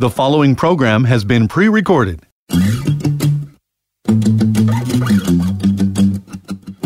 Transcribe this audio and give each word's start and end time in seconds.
The 0.00 0.10
following 0.10 0.54
program 0.54 1.02
has 1.02 1.24
been 1.24 1.48
pre 1.48 1.68
recorded. 1.68 2.24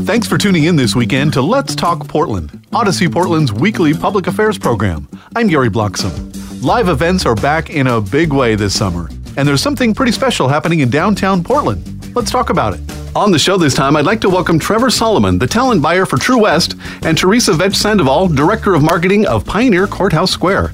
Thanks 0.06 0.26
for 0.26 0.38
tuning 0.38 0.64
in 0.64 0.76
this 0.76 0.96
weekend 0.96 1.34
to 1.34 1.42
Let's 1.42 1.74
Talk 1.74 2.08
Portland, 2.08 2.52
Audacy 2.72 3.12
Portland's 3.12 3.52
weekly 3.52 3.92
public 3.92 4.28
affairs 4.28 4.56
program. 4.56 5.10
I'm 5.36 5.48
Gary 5.48 5.68
Bloxam. 5.68 6.64
Live 6.64 6.88
events 6.88 7.26
are 7.26 7.34
back 7.34 7.68
in 7.68 7.86
a 7.86 8.00
big 8.00 8.32
way 8.32 8.54
this 8.54 8.74
summer, 8.74 9.10
and 9.36 9.46
there's 9.46 9.60
something 9.60 9.92
pretty 9.92 10.12
special 10.12 10.48
happening 10.48 10.80
in 10.80 10.88
downtown 10.88 11.44
Portland. 11.44 12.14
Let's 12.16 12.30
talk 12.30 12.48
about 12.48 12.72
it. 12.72 12.80
On 13.14 13.30
the 13.30 13.38
show 13.38 13.58
this 13.58 13.74
time, 13.74 13.94
I'd 13.94 14.06
like 14.06 14.22
to 14.22 14.30
welcome 14.30 14.58
Trevor 14.58 14.88
Solomon, 14.88 15.38
the 15.38 15.46
talent 15.46 15.82
buyer 15.82 16.06
for 16.06 16.16
True 16.16 16.38
West, 16.38 16.76
and 17.04 17.18
Teresa 17.18 17.52
Vetch 17.52 17.76
Sandoval, 17.76 18.28
Director 18.28 18.72
of 18.72 18.82
Marketing 18.82 19.26
of 19.26 19.44
Pioneer 19.44 19.86
Courthouse 19.86 20.30
Square. 20.30 20.68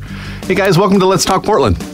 Hey 0.45 0.55
guys, 0.55 0.79
welcome 0.79 1.01
to 1.01 1.07
Let's 1.07 1.25
Talk 1.25 1.43
Portland. 1.43 1.85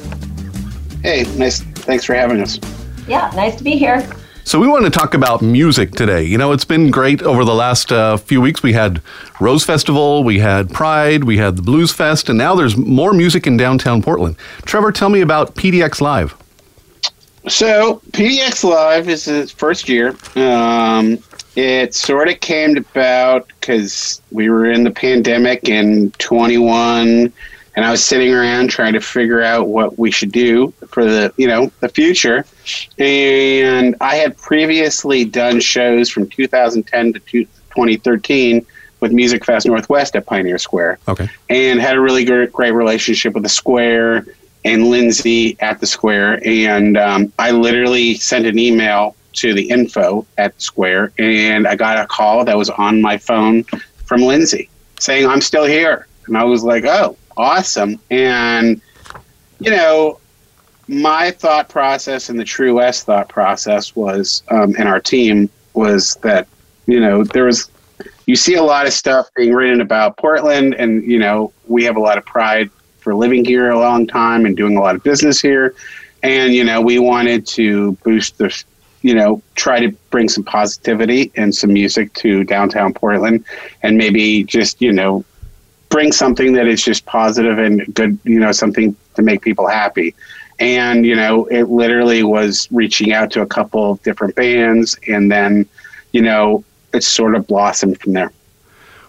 Hey, 1.05 1.25
nice. 1.37 1.61
Thanks 1.61 2.03
for 2.07 2.15
having 2.15 2.41
us. 2.41 2.59
Yeah, 3.07 3.31
nice 3.37 3.57
to 3.57 3.63
be 3.63 3.73
here. 3.73 4.11
So 4.45 4.59
we 4.59 4.67
want 4.67 4.87
to 4.87 4.91
talk 4.91 5.13
about 5.13 5.43
music 5.43 5.91
today. 5.91 6.23
You 6.23 6.39
know, 6.39 6.53
it's 6.53 6.65
been 6.65 6.91
great 6.91 7.21
over 7.21 7.45
the 7.45 7.55
last 7.55 7.93
uh, 7.93 8.17
few 8.17 8.41
weeks. 8.41 8.63
We 8.63 8.73
had 8.73 9.03
Rose 9.39 9.65
Festival, 9.65 10.25
we 10.25 10.39
had 10.39 10.71
Pride, 10.71 11.25
we 11.25 11.37
had 11.37 11.57
the 11.57 11.63
Blues 11.63 11.93
Fest, 11.93 12.31
and 12.31 12.39
now 12.39 12.55
there's 12.55 12.75
more 12.79 13.13
music 13.13 13.47
in 13.47 13.59
downtown 13.59 14.01
Portland. 14.01 14.37
Trevor, 14.65 14.93
tell 14.93 15.11
me 15.11 15.21
about 15.21 15.55
PDX 15.57 16.01
Live. 16.01 16.35
So 17.49 18.01
PDX 18.13 18.65
Live 18.65 19.07
is 19.07 19.29
its 19.29 19.53
first 19.53 19.91
year. 19.91 20.17
Um, 20.37 21.19
it 21.55 21.95
sort 21.95 22.29
of 22.29 22.41
came 22.41 22.79
about 22.79 23.47
because 23.61 24.23
we 24.31 24.49
were 24.49 24.65
in 24.71 24.85
the 24.85 24.91
pandemic 24.91 25.69
in 25.69 26.13
21, 26.13 27.31
and 27.77 27.84
I 27.84 27.91
was 27.91 28.05
sitting 28.05 28.33
around 28.33 28.70
trying 28.70 28.92
to 28.92 29.00
figure 29.00 29.42
out 29.42 29.69
what 29.69 29.98
we 29.98 30.11
should 30.11 30.33
do 30.33 30.72
for 30.89 31.05
the 31.05 31.33
you 31.36 31.47
know 31.47 31.70
the 31.80 31.89
future. 31.89 32.44
And 32.98 33.97
I 34.00 34.17
had 34.17 34.36
previously 34.39 35.25
done 35.25 35.61
shows 35.61 36.11
from 36.11 36.28
2010 36.28 37.12
to 37.14 37.20
2013 37.20 38.67
with 39.01 39.13
Music 39.13 39.45
Fest 39.45 39.67
Northwest 39.67 40.17
at 40.17 40.24
Pioneer 40.27 40.58
Square. 40.58 40.98
Okay. 41.08 41.29
And 41.51 41.80
had 41.80 41.96
a 41.96 42.01
really 42.01 42.24
great, 42.24 42.52
great 42.52 42.70
relationship 42.70 43.34
with 43.34 43.42
the 43.42 43.48
Square 43.48 44.27
and 44.64 44.86
Lindsay 44.86 45.57
at 45.61 45.80
the 45.80 45.86
Square. 45.86 46.40
And 46.46 46.96
um, 46.96 47.33
I 47.39 47.51
literally 47.51 48.14
sent 48.14 48.46
an 48.46 48.58
email 48.58 49.14
to 49.34 49.52
the 49.52 49.68
info 49.68 50.24
at 50.39 50.61
Square, 50.63 51.13
and 51.18 51.67
I 51.67 51.74
got 51.74 51.98
a 51.98 52.07
call 52.07 52.45
that 52.45 52.57
was 52.57 52.70
on 52.70 53.02
my 53.02 53.18
phone 53.18 53.64
from 54.07 54.23
Lindsay 54.23 54.70
saying, 55.01 55.27
I'm 55.27 55.40
still 55.40 55.64
here. 55.64 56.07
And 56.27 56.36
I 56.39 56.45
was 56.45 56.64
like, 56.64 56.84
oh, 56.84 57.17
awesome. 57.36 57.98
And, 58.11 58.80
you 59.61 59.70
know, 59.70 60.18
my 60.89 61.30
thought 61.30 61.68
process 61.68 62.28
and 62.28 62.39
the 62.39 62.45
True 62.45 62.74
West 62.74 63.06
thought 63.06 63.28
process 63.28 63.96
was, 63.96 64.42
um, 64.50 64.74
and 64.78 64.89
our 64.89 65.00
team 65.00 65.48
was 65.74 66.17
that, 66.22 66.46
you 66.86 67.00
know, 67.00 67.24
there 67.24 67.45
was, 67.45 67.70
you 68.27 68.36
see 68.36 68.55
a 68.55 68.62
lot 68.62 68.86
of 68.86 68.92
stuff 68.92 69.28
being 69.34 69.52
written 69.55 69.80
about 69.80 70.17
Portland, 70.17 70.74
and, 70.74 71.02
you 71.02 71.18
know, 71.18 71.52
we 71.67 71.84
have 71.84 71.96
a 71.96 72.00
lot 72.00 72.18
of 72.18 72.24
pride 72.24 72.70
for 72.98 73.14
living 73.14 73.45
here 73.45 73.70
a 73.70 73.78
long 73.78 74.06
time 74.06 74.46
and 74.46 74.56
doing 74.56 74.77
a 74.77 74.80
lot 74.80 74.95
of 74.95 75.02
business 75.02 75.40
here. 75.40 75.74
And, 76.22 76.55
you 76.55 76.64
know, 76.64 76.80
we 76.80 76.98
wanted 76.98 77.46
to 77.48 77.92
boost 78.05 78.39
the, 78.39 78.64
you 79.02 79.14
know, 79.14 79.42
try 79.56 79.78
to 79.80 79.90
bring 80.11 80.30
some 80.30 80.42
positivity 80.42 81.30
and 81.36 81.55
some 81.55 81.72
music 81.72 82.14
to 82.14 82.45
downtown 82.45 82.95
Portland 82.95 83.45
and 83.83 83.98
maybe 83.98 84.42
just, 84.45 84.80
you 84.80 84.90
know, 84.90 85.22
bring 85.89 86.12
something 86.12 86.55
that 86.55 86.67
is 86.67 86.83
just 86.83 87.06
positive 87.06 87.58
and 87.58 87.95
good, 87.95 88.18
you 88.24 88.39
know, 88.39 88.52
something 88.52 88.96
to 89.14 89.22
make 89.22 89.42
people 89.42 89.67
happy. 89.67 90.14
And, 90.58 91.05
you 91.05 91.17
know, 91.17 91.46
it 91.46 91.64
literally 91.64 92.22
was 92.22 92.68
reaching 92.70 93.12
out 93.12 93.30
to 93.33 93.42
a 93.42 93.46
couple 93.46 93.92
of 93.92 94.02
different 94.02 94.34
bands 94.34 94.98
and 95.08 95.30
then, 95.30 95.67
you 96.12 96.22
know, 96.22 96.64
it 96.92 97.02
sort 97.02 97.34
of 97.34 97.46
blossomed 97.46 98.00
from 98.00 98.12
there. 98.12 98.33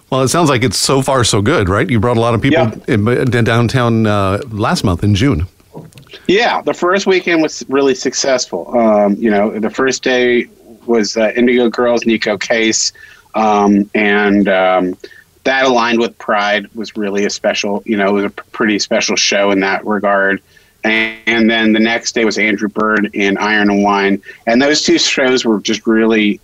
Well, 0.09 0.21
it 0.21 0.29
sounds 0.29 0.49
like 0.49 0.63
it's 0.63 0.77
so 0.77 1.01
far 1.01 1.23
so 1.23 1.41
good, 1.41 1.67
right? 1.69 1.89
You 1.89 1.99
brought 1.99 2.17
a 2.17 2.19
lot 2.19 2.33
of 2.35 2.41
people 2.41 2.63
Yeah. 2.63 2.75
in, 2.87 3.07
in 3.07 3.43
downtown 3.43 4.05
uh, 4.07 4.41
last 4.49 4.83
month 4.83 5.03
in 5.03 5.15
June. 5.15 5.47
Yeah, 6.27 6.61
the 6.61 6.73
first 6.73 7.05
weekend 7.05 7.41
was 7.41 7.63
really 7.69 7.95
successful. 7.95 8.75
Um, 8.77 9.15
you 9.15 9.29
know, 9.29 9.59
the 9.59 9.69
first 9.69 10.03
day 10.03 10.47
was 10.85 11.17
uh, 11.17 11.31
Indigo 11.35 11.69
Girls, 11.69 12.03
Neko 12.03 12.39
Case, 12.39 12.93
um, 13.33 13.89
and 13.93 14.47
um, 14.47 14.95
that 15.45 15.65
aligned 15.65 15.99
with 15.99 16.17
Pride 16.17 16.67
was 16.75 16.97
really 16.97 17.25
a 17.25 17.29
special. 17.29 17.81
You 17.85 17.97
know, 17.97 18.09
it 18.09 18.11
was 18.13 18.25
a 18.25 18.29
pretty 18.29 18.77
special 18.79 19.15
show 19.15 19.51
in 19.51 19.61
that 19.61 19.85
regard. 19.85 20.41
And, 20.83 21.19
and 21.25 21.49
then 21.49 21.73
the 21.73 21.79
next 21.79 22.13
day 22.13 22.25
was 22.25 22.37
Andrew 22.37 22.67
Bird 22.67 23.09
and 23.15 23.39
Iron 23.39 23.69
and 23.69 23.83
Wine, 23.83 24.21
and 24.45 24.61
those 24.61 24.83
two 24.83 24.99
shows 24.99 25.45
were 25.45 25.59
just 25.59 25.87
really, 25.87 26.39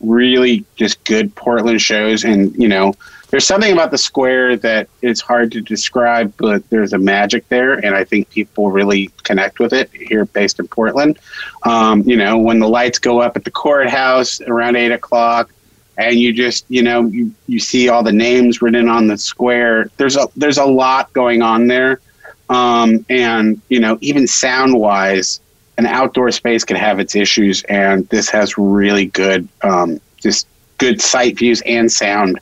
really 0.00 0.64
just 0.76 1.02
good 1.04 1.34
Portland 1.34 1.80
shows. 1.80 2.24
And 2.24 2.54
you 2.56 2.68
know, 2.68 2.94
there's 3.30 3.46
something 3.46 3.72
about 3.72 3.90
the 3.90 3.98
square 3.98 4.56
that 4.58 4.88
it's 5.00 5.20
hard 5.20 5.50
to 5.52 5.60
describe, 5.60 6.32
but 6.36 6.68
there's 6.70 6.92
a 6.92 6.98
magic 6.98 7.48
there, 7.48 7.72
and 7.72 7.94
I 7.94 8.04
think 8.04 8.28
people 8.30 8.70
really 8.70 9.10
connect 9.24 9.58
with 9.58 9.72
it 9.72 9.90
here, 9.92 10.26
based 10.26 10.60
in 10.60 10.68
Portland. 10.68 11.18
Um, 11.64 12.02
you 12.02 12.16
know, 12.16 12.38
when 12.38 12.58
the 12.58 12.68
lights 12.68 12.98
go 12.98 13.20
up 13.20 13.36
at 13.36 13.44
the 13.44 13.50
courthouse 13.50 14.40
around 14.42 14.76
eight 14.76 14.92
o'clock, 14.92 15.50
and 15.98 16.18
you 16.18 16.32
just, 16.32 16.64
you 16.68 16.82
know, 16.82 17.06
you, 17.06 17.32
you 17.46 17.58
see 17.58 17.88
all 17.88 18.02
the 18.02 18.12
names 18.12 18.62
written 18.62 18.88
on 18.88 19.06
the 19.06 19.18
square. 19.18 19.90
There's 19.96 20.16
a 20.16 20.28
there's 20.36 20.58
a 20.58 20.64
lot 20.64 21.12
going 21.12 21.42
on 21.42 21.66
there, 21.66 22.00
um, 22.48 23.04
and 23.08 23.60
you 23.68 23.80
know, 23.80 23.98
even 24.00 24.26
sound 24.26 24.74
wise, 24.74 25.40
an 25.78 25.86
outdoor 25.86 26.30
space 26.30 26.64
can 26.64 26.76
have 26.76 26.98
its 26.98 27.14
issues, 27.14 27.62
and 27.64 28.08
this 28.08 28.28
has 28.30 28.56
really 28.56 29.06
good, 29.06 29.48
um, 29.62 30.00
just 30.16 30.46
good 30.78 31.00
sight 31.00 31.38
views 31.38 31.62
and 31.66 31.90
sound 31.92 32.40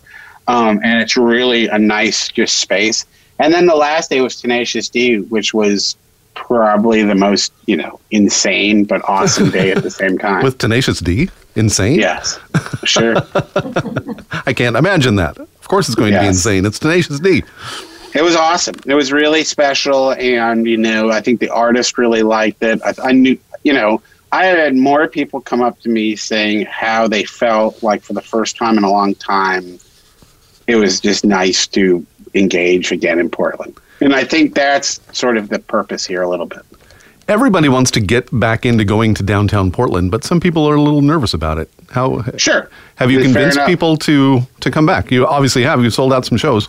um, 0.50 0.80
and 0.82 1.00
it's 1.00 1.16
really 1.16 1.68
a 1.68 1.78
nice 1.78 2.28
just 2.28 2.58
space. 2.58 3.06
And 3.38 3.54
then 3.54 3.66
the 3.66 3.76
last 3.76 4.10
day 4.10 4.20
was 4.20 4.40
Tenacious 4.40 4.88
D, 4.88 5.20
which 5.20 5.54
was 5.54 5.96
probably 6.46 7.02
the 7.02 7.14
most 7.14 7.52
you 7.66 7.76
know 7.76 8.00
insane 8.10 8.84
but 8.84 9.06
awesome 9.08 9.50
day 9.50 9.70
at 9.70 9.82
the 9.82 9.90
same 9.90 10.18
time. 10.18 10.42
With 10.44 10.58
Tenacious 10.58 11.00
D? 11.00 11.30
Insane? 11.56 11.98
yes, 11.98 12.38
sure. 12.84 13.16
I 14.46 14.52
can't 14.54 14.76
imagine 14.76 15.16
that. 15.16 15.36
Of 15.38 15.68
course 15.68 15.88
it's 15.88 15.96
going 15.96 16.12
to 16.12 16.20
be 16.20 16.26
insane. 16.26 16.64
It's 16.64 16.78
Tenacious 16.78 17.20
D. 17.20 17.42
It 18.14 18.22
was 18.22 18.34
awesome. 18.34 18.76
It 18.86 18.94
was 18.94 19.12
really 19.12 19.44
special, 19.44 20.12
and 20.12 20.66
you 20.66 20.76
know, 20.76 21.10
I 21.10 21.20
think 21.20 21.40
the 21.40 21.50
artist 21.50 21.98
really 21.98 22.22
liked 22.22 22.62
it. 22.62 22.80
I, 22.84 22.94
I 23.04 23.12
knew, 23.12 23.38
you 23.62 23.72
know, 23.72 24.02
I 24.32 24.46
had 24.46 24.74
more 24.76 25.08
people 25.08 25.40
come 25.40 25.60
up 25.60 25.78
to 25.80 25.88
me 25.88 26.16
saying 26.16 26.66
how 26.66 27.08
they 27.08 27.24
felt 27.24 27.82
like 27.82 28.02
for 28.02 28.12
the 28.12 28.22
first 28.22 28.56
time 28.56 28.78
in 28.78 28.84
a 28.84 28.90
long 28.90 29.14
time. 29.14 29.78
It 30.66 30.76
was 30.76 31.00
just 31.00 31.24
nice 31.24 31.66
to 31.68 32.06
engage 32.34 32.92
again 32.92 33.18
in 33.18 33.28
Portland, 33.28 33.76
and 34.00 34.14
I 34.14 34.24
think 34.24 34.54
that's 34.54 35.00
sort 35.12 35.36
of 35.36 35.48
the 35.48 35.58
purpose 35.58 36.06
here 36.06 36.22
a 36.22 36.28
little 36.28 36.46
bit. 36.46 36.60
Everybody 37.28 37.68
wants 37.68 37.92
to 37.92 38.00
get 38.00 38.28
back 38.38 38.66
into 38.66 38.84
going 38.84 39.14
to 39.14 39.22
downtown 39.22 39.70
Portland, 39.70 40.10
but 40.10 40.24
some 40.24 40.40
people 40.40 40.68
are 40.68 40.74
a 40.74 40.82
little 40.82 41.02
nervous 41.02 41.32
about 41.32 41.58
it. 41.58 41.70
How 41.90 42.22
Sure. 42.36 42.68
have 42.96 43.10
you 43.12 43.20
convinced 43.20 43.60
people 43.66 43.96
to 43.98 44.40
to 44.60 44.70
come 44.70 44.84
back? 44.86 45.10
You 45.12 45.26
obviously 45.26 45.62
have. 45.62 45.82
You 45.82 45.90
sold 45.90 46.12
out 46.12 46.24
some 46.26 46.38
shows. 46.38 46.68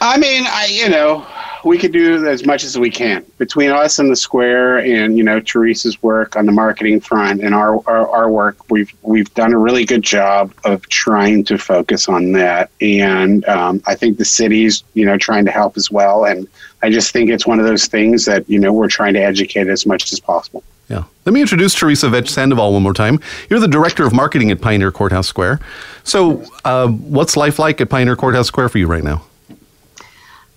I 0.00 0.18
mean, 0.18 0.44
I 0.46 0.66
you 0.66 0.88
know, 0.88 1.26
we 1.64 1.78
could 1.78 1.92
do 1.92 2.26
as 2.26 2.46
much 2.46 2.64
as 2.64 2.78
we 2.78 2.90
can 2.90 3.24
between 3.38 3.70
us 3.70 3.98
and 3.98 4.10
the 4.10 4.16
square, 4.16 4.78
and 4.78 5.16
you 5.16 5.24
know 5.24 5.40
Teresa's 5.40 6.02
work 6.02 6.36
on 6.36 6.46
the 6.46 6.52
marketing 6.52 7.00
front 7.00 7.42
and 7.42 7.54
our, 7.54 7.82
our 7.88 8.08
our 8.08 8.30
work. 8.30 8.70
We've 8.70 8.92
we've 9.02 9.32
done 9.34 9.52
a 9.52 9.58
really 9.58 9.84
good 9.84 10.02
job 10.02 10.52
of 10.64 10.86
trying 10.88 11.44
to 11.44 11.58
focus 11.58 12.08
on 12.08 12.32
that, 12.32 12.70
and 12.80 13.44
um, 13.48 13.82
I 13.86 13.94
think 13.94 14.18
the 14.18 14.24
city's 14.24 14.84
you 14.94 15.04
know 15.04 15.16
trying 15.16 15.44
to 15.46 15.50
help 15.50 15.76
as 15.76 15.90
well. 15.90 16.24
And 16.24 16.46
I 16.82 16.90
just 16.90 17.12
think 17.12 17.30
it's 17.30 17.46
one 17.46 17.58
of 17.58 17.66
those 17.66 17.86
things 17.86 18.24
that 18.26 18.48
you 18.48 18.58
know 18.58 18.72
we're 18.72 18.88
trying 18.88 19.14
to 19.14 19.22
educate 19.22 19.66
as 19.66 19.86
much 19.86 20.12
as 20.12 20.20
possible. 20.20 20.62
Yeah. 20.88 21.04
Let 21.24 21.32
me 21.32 21.40
introduce 21.40 21.74
Teresa 21.74 22.08
Vetch 22.08 22.28
Sandoval 22.28 22.72
one 22.72 22.82
more 22.84 22.94
time. 22.94 23.18
You're 23.50 23.58
the 23.58 23.66
director 23.66 24.06
of 24.06 24.12
marketing 24.12 24.52
at 24.52 24.60
Pioneer 24.60 24.92
Courthouse 24.92 25.26
Square. 25.26 25.58
So, 26.04 26.44
uh, 26.64 26.86
what's 26.86 27.36
life 27.36 27.58
like 27.58 27.80
at 27.80 27.90
Pioneer 27.90 28.14
Courthouse 28.14 28.46
Square 28.46 28.68
for 28.68 28.78
you 28.78 28.86
right 28.86 29.02
now? 29.02 29.24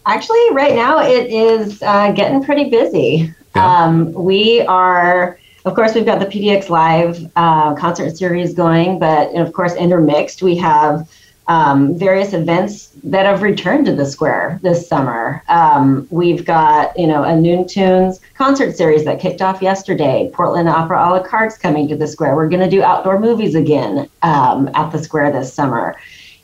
Actually, 0.06 0.51
right 0.51 0.75
now 0.75 1.00
it 1.01 1.28
is 1.28 1.81
uh, 1.84 2.12
getting 2.12 2.44
pretty 2.44 2.69
busy. 2.69 3.34
Yeah. 3.56 3.84
Um, 3.84 4.13
we 4.13 4.62
are, 4.62 5.40
of 5.66 5.75
course, 5.75 5.96
we've 5.96 6.06
got 6.06 6.19
the 6.19 6.25
PDX 6.25 6.69
Live 6.69 7.31
uh, 7.36 7.75
concert 7.75 8.18
series 8.18 8.54
going, 8.54 9.00
but 9.00 9.36
of 9.36 9.54
course, 9.54 9.75
intermixed, 9.75 10.42
we 10.42 10.56
have 10.57 11.07
um, 11.50 11.98
various 11.98 12.34
events 12.34 12.92
that 13.04 13.25
have 13.25 13.42
returned 13.42 13.88
to 13.88 13.96
the 13.96 14.06
square 14.06 14.60
this 14.62 14.88
summer. 14.88 15.44
Um, 15.50 16.07
we've 16.12 16.45
got, 16.45 16.98
you 16.98 17.07
know, 17.07 17.24
a 17.24 17.36
Noon 17.36 17.68
Tunes 17.68 18.19
concert 18.36 18.78
series 18.78 19.04
that 19.06 19.19
kicked 19.19 19.42
off 19.42 19.60
yesterday. 19.60 20.30
Portland 20.31 20.69
Opera 20.69 21.00
a 21.00 21.10
la 21.10 21.24
carte's 21.24 21.57
coming 21.57 21.88
to 21.88 21.95
the 21.95 22.07
square. 22.07 22.36
We're 22.36 22.50
going 22.50 22.63
to 22.63 22.69
do 22.69 22.84
outdoor 22.84 23.19
movies 23.19 23.56
again 23.56 24.07
um, 24.22 24.69
at 24.75 24.92
the 24.92 25.00
square 25.00 25.31
this 25.31 25.52
summer. 25.52 25.95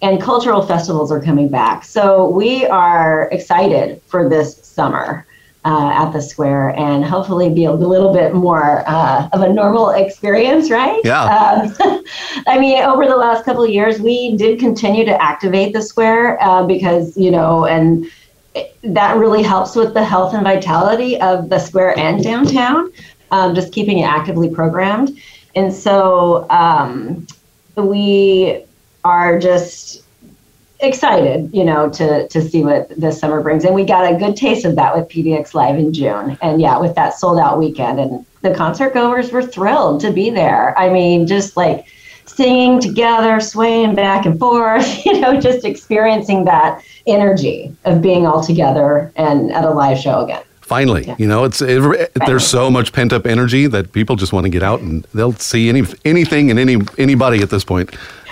And 0.01 0.21
cultural 0.21 0.61
festivals 0.61 1.11
are 1.11 1.21
coming 1.21 1.47
back. 1.49 1.83
So 1.83 2.29
we 2.29 2.65
are 2.65 3.29
excited 3.31 4.01
for 4.07 4.27
this 4.29 4.57
summer. 4.57 5.25
Uh, 5.67 5.89
at 5.93 6.11
the 6.11 6.21
square 6.21 6.69
and 6.77 7.03
hopefully 7.03 7.49
be 7.49 7.65
a 7.65 7.71
little 7.71 8.13
bit 8.13 8.35
more 8.35 8.83
uh, 8.87 9.27
of 9.33 9.41
a 9.41 9.51
normal 9.51 9.89
experience, 9.89 10.69
right? 10.69 11.01
Yeah. 11.03 11.71
Um, 11.81 12.03
I 12.45 12.59
mean, 12.59 12.83
over 12.83 13.07
the 13.07 13.15
last 13.15 13.45
couple 13.45 13.63
of 13.63 13.71
years, 13.71 13.99
we 13.99 14.37
did 14.37 14.59
continue 14.59 15.05
to 15.05 15.19
activate 15.19 15.73
the 15.73 15.81
square 15.81 16.37
uh, 16.39 16.63
because, 16.67 17.17
you 17.17 17.31
know, 17.31 17.65
and 17.65 18.05
it- 18.53 18.77
that 18.83 19.17
really 19.17 19.41
helps 19.41 19.75
with 19.75 19.95
the 19.95 20.03
health 20.03 20.35
and 20.35 20.43
vitality 20.43 21.19
of 21.19 21.49
the 21.49 21.57
square 21.57 21.97
and 21.97 22.23
downtown, 22.23 22.91
um, 23.31 23.55
just 23.55 23.73
keeping 23.73 23.97
it 23.97 24.03
actively 24.03 24.51
programmed. 24.51 25.17
And 25.55 25.73
so 25.73 26.47
um, 26.51 27.25
we 27.75 28.64
are 29.05 29.39
just 29.39 30.03
excited, 30.81 31.49
you 31.53 31.63
know, 31.63 31.89
to 31.91 32.27
to 32.27 32.41
see 32.41 32.63
what 32.63 32.89
this 32.89 33.19
summer 33.19 33.41
brings. 33.41 33.63
And 33.63 33.73
we 33.73 33.85
got 33.85 34.11
a 34.11 34.17
good 34.17 34.35
taste 34.35 34.65
of 34.65 34.75
that 34.75 34.95
with 34.95 35.07
PDX 35.07 35.53
Live 35.53 35.77
in 35.77 35.93
June. 35.93 36.37
And 36.41 36.59
yeah, 36.59 36.77
with 36.77 36.95
that 36.95 37.13
sold 37.13 37.39
out 37.39 37.57
weekend 37.57 37.99
and 37.99 38.25
the 38.41 38.53
concert 38.53 38.93
goers 38.93 39.31
were 39.31 39.41
thrilled 39.41 40.01
to 40.01 40.11
be 40.11 40.29
there. 40.29 40.77
I 40.77 40.89
mean, 40.89 41.25
just 41.27 41.55
like 41.55 41.85
singing 42.25 42.79
together, 42.81 43.39
swaying 43.39 43.95
back 43.95 44.25
and 44.25 44.37
forth, 44.37 45.05
you 45.05 45.19
know, 45.21 45.39
just 45.39 45.65
experiencing 45.65 46.45
that 46.45 46.83
energy 47.07 47.75
of 47.85 48.01
being 48.01 48.25
all 48.25 48.43
together 48.43 49.11
and 49.15 49.51
at 49.51 49.63
a 49.63 49.69
live 49.69 49.97
show 49.97 50.23
again. 50.23 50.43
Finally, 50.65 51.13
you 51.19 51.27
know, 51.27 51.43
it's 51.43 51.61
it, 51.61 52.11
there's 52.25 52.47
so 52.47 52.71
much 52.71 52.91
pent 52.91 53.13
up 53.13 53.27
energy 53.27 53.67
that 53.67 53.91
people 53.91 54.15
just 54.15 54.33
want 54.33 54.45
to 54.45 54.49
get 54.49 54.63
out 54.63 54.79
and 54.79 55.03
they'll 55.13 55.33
see 55.33 55.69
any 55.69 55.83
anything 56.05 56.49
and 56.49 56.57
any 56.57 56.77
anybody 56.97 57.43
at 57.43 57.51
this 57.51 57.63
point. 57.63 57.95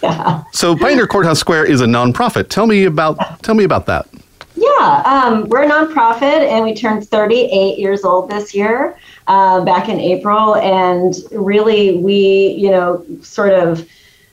yeah. 0.00 0.44
So 0.52 0.76
Pioneer 0.76 1.08
Courthouse 1.08 1.40
Square 1.40 1.64
is 1.64 1.80
a 1.80 1.86
nonprofit. 1.86 2.48
Tell 2.48 2.68
me 2.68 2.84
about 2.84 3.42
tell 3.42 3.56
me 3.56 3.64
about 3.64 3.86
that. 3.86 4.06
Yeah, 4.54 5.02
um, 5.04 5.48
we're 5.48 5.64
a 5.64 5.68
nonprofit 5.68 6.22
and 6.22 6.64
we 6.64 6.76
turned 6.76 7.08
38 7.08 7.76
years 7.76 8.04
old 8.04 8.30
this 8.30 8.54
year, 8.54 8.96
uh, 9.26 9.64
back 9.64 9.88
in 9.88 9.98
April. 9.98 10.54
And 10.54 11.12
really, 11.32 11.96
we, 11.96 12.54
you 12.56 12.70
know, 12.70 13.04
sort 13.20 13.52
of, 13.52 13.88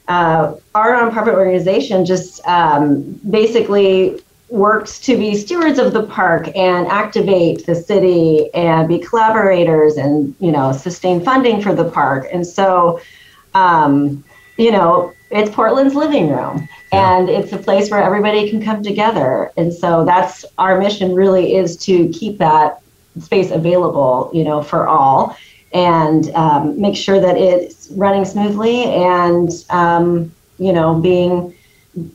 uh, 0.08 0.54
our 0.76 0.92
nonprofit 0.94 1.34
organization 1.34 2.06
just 2.06 2.46
um, 2.48 3.20
basically 3.32 4.22
works 4.52 5.00
to 5.00 5.18
be 5.18 5.34
stewards 5.34 5.80
of 5.80 5.94
the 5.94 6.04
park 6.04 6.50
and 6.58 6.86
activate 6.88 7.66
the 7.66 7.74
city 7.74 8.54
and 8.54 8.88
be 8.88 9.00
collaborators 9.00 9.96
and, 9.96 10.36
you 10.40 10.52
know, 10.52 10.74
sustain 10.74 11.24
funding 11.24 11.62
for 11.62 11.74
the 11.74 11.90
park. 11.90 12.28
And 12.34 12.46
so, 12.46 13.00
um, 13.54 14.24
you 14.58 14.72
know, 14.72 15.14
it's 15.30 15.50
Portland's 15.50 15.96
living 15.96 16.30
room 16.30 16.68
and 16.92 17.30
it's 17.30 17.54
a 17.54 17.58
place 17.58 17.90
where 17.90 18.04
everybody 18.04 18.50
can 18.50 18.62
come 18.62 18.84
together. 18.84 19.50
And 19.56 19.74
so 19.74 20.04
that's 20.04 20.44
our 20.58 20.78
mission 20.78 21.16
really 21.16 21.56
is 21.56 21.78
to 21.86 22.10
keep 22.10 22.38
that 22.40 22.82
space 23.22 23.52
available, 23.52 24.30
you 24.34 24.44
know, 24.44 24.62
for 24.62 24.86
all 24.86 25.38
and 25.74 26.30
um, 26.32 26.80
make 26.80 26.98
sure 26.98 27.22
that 27.22 27.38
it's 27.38 27.88
running 27.92 28.26
smoothly 28.26 28.84
and, 28.84 29.50
um, 29.70 30.30
you 30.60 30.74
know, 30.74 30.96
being 30.96 31.56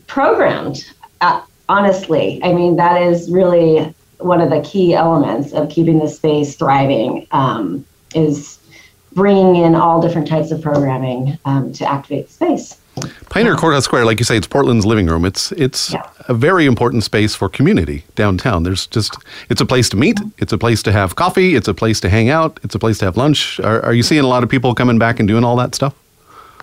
programmed. 0.06 0.84
Uh, 1.22 1.40
honestly, 1.68 2.40
I 2.42 2.52
mean, 2.52 2.76
that 2.76 3.00
is 3.02 3.30
really 3.30 3.94
one 4.18 4.40
of 4.40 4.50
the 4.50 4.60
key 4.62 4.94
elements 4.94 5.52
of 5.52 5.68
keeping 5.68 5.98
the 5.98 6.08
space 6.08 6.56
thriving 6.56 7.26
um, 7.32 7.84
is 8.14 8.58
bringing 9.12 9.56
in 9.56 9.74
all 9.74 10.00
different 10.00 10.28
types 10.28 10.50
of 10.50 10.60
programming 10.62 11.38
um, 11.44 11.72
to 11.74 11.90
activate 11.90 12.26
the 12.28 12.32
space. 12.32 12.80
Pioneer 13.28 13.56
Courthouse 13.56 13.84
Square, 13.84 14.06
like 14.06 14.18
you 14.18 14.24
say, 14.24 14.38
it's 14.38 14.46
Portland's 14.46 14.86
living 14.86 15.06
room. 15.06 15.26
It's 15.26 15.52
it's 15.52 15.92
Yeah. 15.92 16.02
a 16.28 16.34
very 16.34 16.64
important 16.64 17.04
space 17.04 17.34
for 17.34 17.48
community 17.48 18.04
downtown. 18.14 18.62
There's 18.62 18.86
just 18.86 19.16
it's 19.50 19.60
a 19.60 19.66
place 19.66 19.90
to 19.90 19.96
meet. 19.98 20.18
It's 20.38 20.52
a 20.52 20.58
place 20.58 20.82
to 20.84 20.92
have 20.92 21.14
coffee. 21.14 21.56
It's 21.56 21.68
a 21.68 21.74
place 21.74 22.00
to 22.00 22.08
hang 22.08 22.30
out. 22.30 22.58
It's 22.62 22.74
a 22.74 22.78
place 22.78 22.96
to 22.98 23.04
have 23.04 23.18
lunch. 23.18 23.60
Are, 23.60 23.84
are 23.84 23.92
you 23.92 24.02
seeing 24.02 24.24
a 24.24 24.26
lot 24.26 24.42
of 24.42 24.48
people 24.48 24.74
coming 24.74 24.98
back 24.98 25.18
and 25.20 25.28
doing 25.28 25.44
all 25.44 25.56
that 25.56 25.74
stuff? 25.74 25.94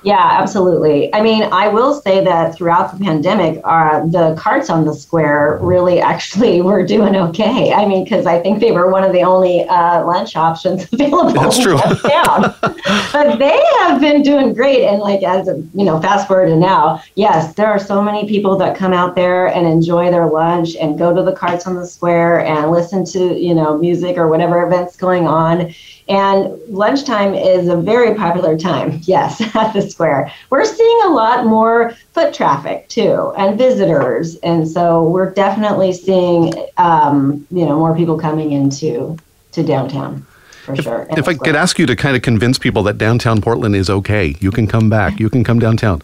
Yeah, 0.03 0.37
absolutely. 0.41 1.13
I 1.13 1.21
mean, 1.21 1.43
I 1.43 1.69
will 1.69 1.93
say 1.93 2.23
that 2.23 2.55
throughout 2.55 2.97
the 2.97 3.03
pandemic, 3.03 3.61
uh, 3.63 4.05
the 4.05 4.35
carts 4.37 4.69
on 4.69 4.85
the 4.85 4.93
square 4.93 5.59
really 5.61 6.01
actually 6.01 6.61
were 6.69 6.85
doing 6.85 7.15
okay. 7.15 7.73
I 7.73 7.85
mean, 7.85 8.03
because 8.03 8.25
I 8.25 8.41
think 8.41 8.59
they 8.59 8.71
were 8.71 8.89
one 8.89 9.03
of 9.03 9.13
the 9.13 9.21
only 9.21 9.63
uh, 9.63 10.05
lunch 10.05 10.35
options 10.35 10.83
available 10.93 11.31
That's 11.31 11.59
true. 11.61 11.77
downtown. 11.77 12.53
but 13.13 13.39
they 13.39 13.63
have 13.79 14.01
been 14.01 14.21
doing 14.21 14.53
great. 14.53 14.83
And 14.85 14.99
like 14.99 15.23
as 15.23 15.47
a, 15.47 15.55
you 15.73 15.85
know, 15.85 16.01
fast 16.01 16.27
forward 16.27 16.47
to 16.47 16.55
now, 16.57 17.01
yes, 17.15 17.53
there 17.55 17.67
are 17.67 17.79
so 17.79 18.01
many 18.01 18.27
people 18.27 18.57
that 18.57 18.75
come 18.75 18.93
out 18.93 19.15
there 19.15 19.47
and 19.47 19.65
enjoy 19.65 20.11
their 20.11 20.27
lunch 20.27 20.75
and 20.75 20.97
go 20.97 21.15
to 21.15 21.23
the 21.23 21.33
carts 21.33 21.65
on 21.65 21.75
the 21.75 21.87
square 21.87 22.41
and 22.41 22.71
listen 22.71 23.05
to 23.05 23.39
you 23.39 23.53
know 23.53 23.77
music 23.77 24.17
or 24.17 24.27
whatever 24.27 24.65
events 24.65 24.95
going 24.95 25.27
on. 25.27 25.73
And 26.09 26.59
lunchtime 26.67 27.33
is 27.33 27.67
a 27.67 27.75
very 27.75 28.15
popular 28.15 28.57
time, 28.57 28.99
yes, 29.03 29.41
at 29.55 29.73
the 29.73 29.81
square. 29.81 30.31
We're 30.49 30.65
seeing 30.65 31.01
a 31.05 31.09
lot 31.09 31.45
more 31.45 31.93
foot 32.13 32.33
traffic 32.33 32.89
too, 32.89 33.33
and 33.37 33.57
visitors, 33.57 34.35
and 34.37 34.67
so 34.67 35.03
we're 35.03 35.31
definitely 35.31 35.93
seeing, 35.93 36.53
um, 36.77 37.47
you 37.51 37.65
know, 37.65 37.77
more 37.77 37.95
people 37.95 38.17
coming 38.17 38.51
into 38.51 39.17
to 39.53 39.63
downtown 39.63 40.25
for 40.63 40.75
sure. 40.75 41.07
If 41.11 41.27
I 41.27 41.33
could 41.35 41.55
ask 41.55 41.77
you 41.77 41.85
to 41.85 41.95
kind 41.95 42.15
of 42.15 42.21
convince 42.21 42.57
people 42.57 42.83
that 42.83 42.97
downtown 42.97 43.41
Portland 43.41 43.75
is 43.75 43.89
okay, 43.89 44.35
you 44.39 44.51
can 44.51 44.65
come 44.65 44.89
back. 44.89 45.19
You 45.19 45.29
can 45.29 45.43
come 45.43 45.59
downtown. 45.59 46.01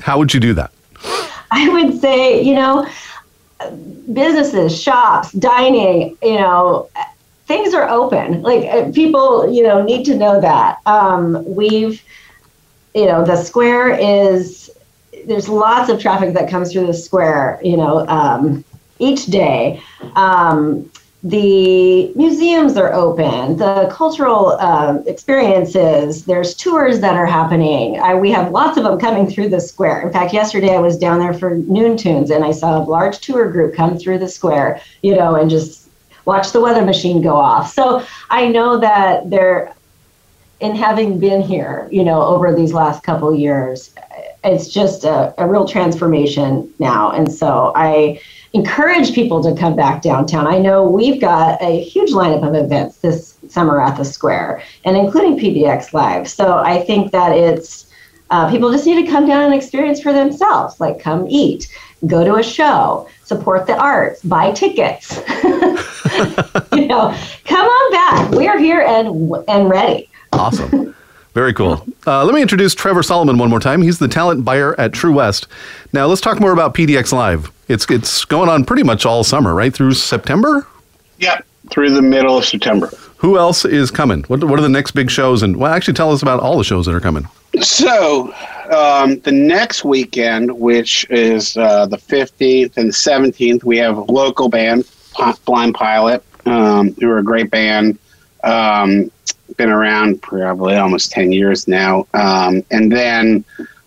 How 0.00 0.18
would 0.18 0.32
you 0.32 0.40
do 0.40 0.54
that? 0.54 0.70
I 1.50 1.68
would 1.68 2.00
say, 2.00 2.42
you 2.42 2.54
know, 2.54 2.88
businesses, 4.12 4.80
shops, 4.80 5.32
dining, 5.32 6.16
you 6.22 6.38
know, 6.38 6.88
things 7.48 7.72
are 7.74 7.88
open. 7.88 8.42
Like 8.42 8.64
uh, 8.68 8.92
people, 8.92 9.50
you 9.50 9.62
know, 9.62 9.82
need 9.82 10.04
to 10.04 10.14
know 10.14 10.40
that. 10.40 10.78
Um, 10.86 11.42
we've, 11.46 12.04
you 12.94 13.06
know, 13.06 13.24
the 13.24 13.36
square 13.36 13.88
is, 13.90 14.70
there's 15.26 15.48
lots 15.48 15.90
of 15.90 15.98
traffic 15.98 16.34
that 16.34 16.48
comes 16.48 16.72
through 16.72 16.86
the 16.86 16.94
square, 16.94 17.58
you 17.64 17.76
know, 17.76 18.06
um, 18.06 18.64
each 18.98 19.26
day. 19.26 19.82
Um, 20.14 20.90
the 21.24 22.12
museums 22.14 22.76
are 22.76 22.92
open, 22.92 23.56
the 23.56 23.88
cultural 23.90 24.52
um, 24.60 25.02
experiences, 25.06 26.26
there's 26.26 26.54
tours 26.54 27.00
that 27.00 27.16
are 27.16 27.26
happening. 27.26 27.98
I, 27.98 28.14
we 28.14 28.30
have 28.30 28.52
lots 28.52 28.76
of 28.78 28.84
them 28.84 29.00
coming 29.00 29.26
through 29.28 29.48
the 29.48 29.60
square. 29.60 30.00
In 30.02 30.12
fact, 30.12 30.32
yesterday 30.32 30.76
I 30.76 30.78
was 30.78 30.96
down 30.96 31.18
there 31.18 31.34
for 31.34 31.56
Noon 31.56 31.96
Tunes 31.96 32.30
and 32.30 32.44
I 32.44 32.52
saw 32.52 32.78
a 32.78 32.84
large 32.84 33.18
tour 33.18 33.50
group 33.50 33.74
come 33.74 33.98
through 33.98 34.18
the 34.18 34.28
square, 34.28 34.80
you 35.02 35.16
know, 35.16 35.34
and 35.34 35.50
just 35.50 35.87
watch 36.28 36.52
the 36.52 36.60
weather 36.60 36.84
machine 36.84 37.22
go 37.22 37.36
off. 37.36 37.72
So 37.72 38.04
I 38.28 38.48
know 38.48 38.78
that 38.78 39.30
there, 39.30 39.74
in 40.60 40.76
having 40.76 41.18
been 41.18 41.40
here, 41.40 41.88
you 41.90 42.04
know, 42.04 42.22
over 42.22 42.54
these 42.54 42.72
last 42.74 43.02
couple 43.02 43.34
years, 43.34 43.94
it's 44.44 44.68
just 44.68 45.04
a, 45.04 45.34
a 45.38 45.48
real 45.48 45.66
transformation 45.66 46.72
now. 46.78 47.10
And 47.10 47.32
so 47.32 47.72
I 47.74 48.20
encourage 48.52 49.14
people 49.14 49.42
to 49.42 49.58
come 49.58 49.74
back 49.74 50.02
downtown. 50.02 50.46
I 50.46 50.58
know 50.58 50.88
we've 50.88 51.20
got 51.20 51.62
a 51.62 51.82
huge 51.82 52.10
lineup 52.10 52.46
of 52.46 52.54
events 52.54 52.98
this 52.98 53.38
summer 53.48 53.80
at 53.80 53.96
the 53.96 54.04
square, 54.04 54.62
and 54.84 54.96
including 54.96 55.38
PDX 55.38 55.94
Live. 55.94 56.28
So 56.28 56.58
I 56.58 56.82
think 56.84 57.12
that 57.12 57.32
it's 57.32 57.90
uh, 58.30 58.50
people 58.50 58.70
just 58.70 58.84
need 58.84 59.02
to 59.04 59.10
come 59.10 59.26
down 59.26 59.44
and 59.44 59.54
experience 59.54 60.00
for 60.02 60.12
themselves, 60.12 60.78
like 60.78 61.00
come 61.00 61.26
eat, 61.30 61.74
go 62.06 62.24
to 62.24 62.36
a 62.36 62.42
show, 62.42 63.08
support 63.24 63.66
the 63.66 63.76
arts, 63.76 64.22
buy 64.22 64.52
tickets. 64.52 65.16
you 66.72 66.86
know, 66.86 67.16
come 67.44 67.66
on 67.66 67.92
back. 67.92 68.30
We 68.30 68.46
are 68.48 68.58
here 68.58 68.80
and 68.80 69.32
and 69.48 69.68
ready. 69.68 70.08
Awesome. 70.32 70.94
Very 71.34 71.52
cool. 71.52 71.86
Uh, 72.06 72.24
let 72.24 72.34
me 72.34 72.42
introduce 72.42 72.74
Trevor 72.74 73.02
Solomon 73.02 73.38
one 73.38 73.48
more 73.48 73.60
time. 73.60 73.82
He's 73.82 73.98
the 73.98 74.08
talent 74.08 74.44
buyer 74.44 74.78
at 74.80 74.92
True 74.92 75.12
West. 75.12 75.46
Now 75.92 76.06
let's 76.06 76.20
talk 76.20 76.40
more 76.40 76.52
about 76.52 76.74
PDX 76.74 77.12
Live. 77.12 77.52
It's 77.68 77.88
it's 77.90 78.24
going 78.24 78.48
on 78.48 78.64
pretty 78.64 78.82
much 78.82 79.06
all 79.06 79.22
summer, 79.22 79.54
right 79.54 79.72
through 79.72 79.94
September. 79.94 80.66
Yeah, 81.18 81.40
through 81.70 81.90
the 81.90 82.02
middle 82.02 82.38
of 82.38 82.44
September. 82.44 82.90
Who 83.18 83.36
else 83.36 83.64
is 83.64 83.90
coming? 83.90 84.22
What 84.24 84.42
what 84.44 84.58
are 84.58 84.62
the 84.62 84.68
next 84.68 84.92
big 84.92 85.10
shows? 85.10 85.42
And 85.42 85.56
well, 85.56 85.72
actually, 85.72 85.94
tell 85.94 86.12
us 86.12 86.22
about 86.22 86.40
all 86.40 86.56
the 86.56 86.64
shows 86.64 86.86
that 86.86 86.94
are 86.94 87.00
coming. 87.00 87.28
So, 87.62 88.32
um, 88.70 89.18
the 89.20 89.32
next 89.32 89.84
weekend, 89.84 90.52
which 90.58 91.06
is 91.10 91.56
uh, 91.56 91.86
the 91.86 91.96
15th 91.96 92.76
and 92.76 92.90
17th, 92.90 93.64
we 93.64 93.78
have 93.78 93.96
a 93.96 94.02
local 94.02 94.48
band, 94.48 94.88
Blind 95.44 95.74
Pilot, 95.74 96.22
um, 96.46 96.94
who 96.94 97.10
are 97.10 97.18
a 97.18 97.24
great 97.24 97.50
band. 97.50 97.98
Um, 98.44 99.10
been 99.56 99.70
around 99.70 100.22
probably 100.22 100.76
almost 100.76 101.10
10 101.10 101.32
years 101.32 101.66
now. 101.66 102.06
Um, 102.14 102.62
and 102.70 102.92
then 102.92 103.44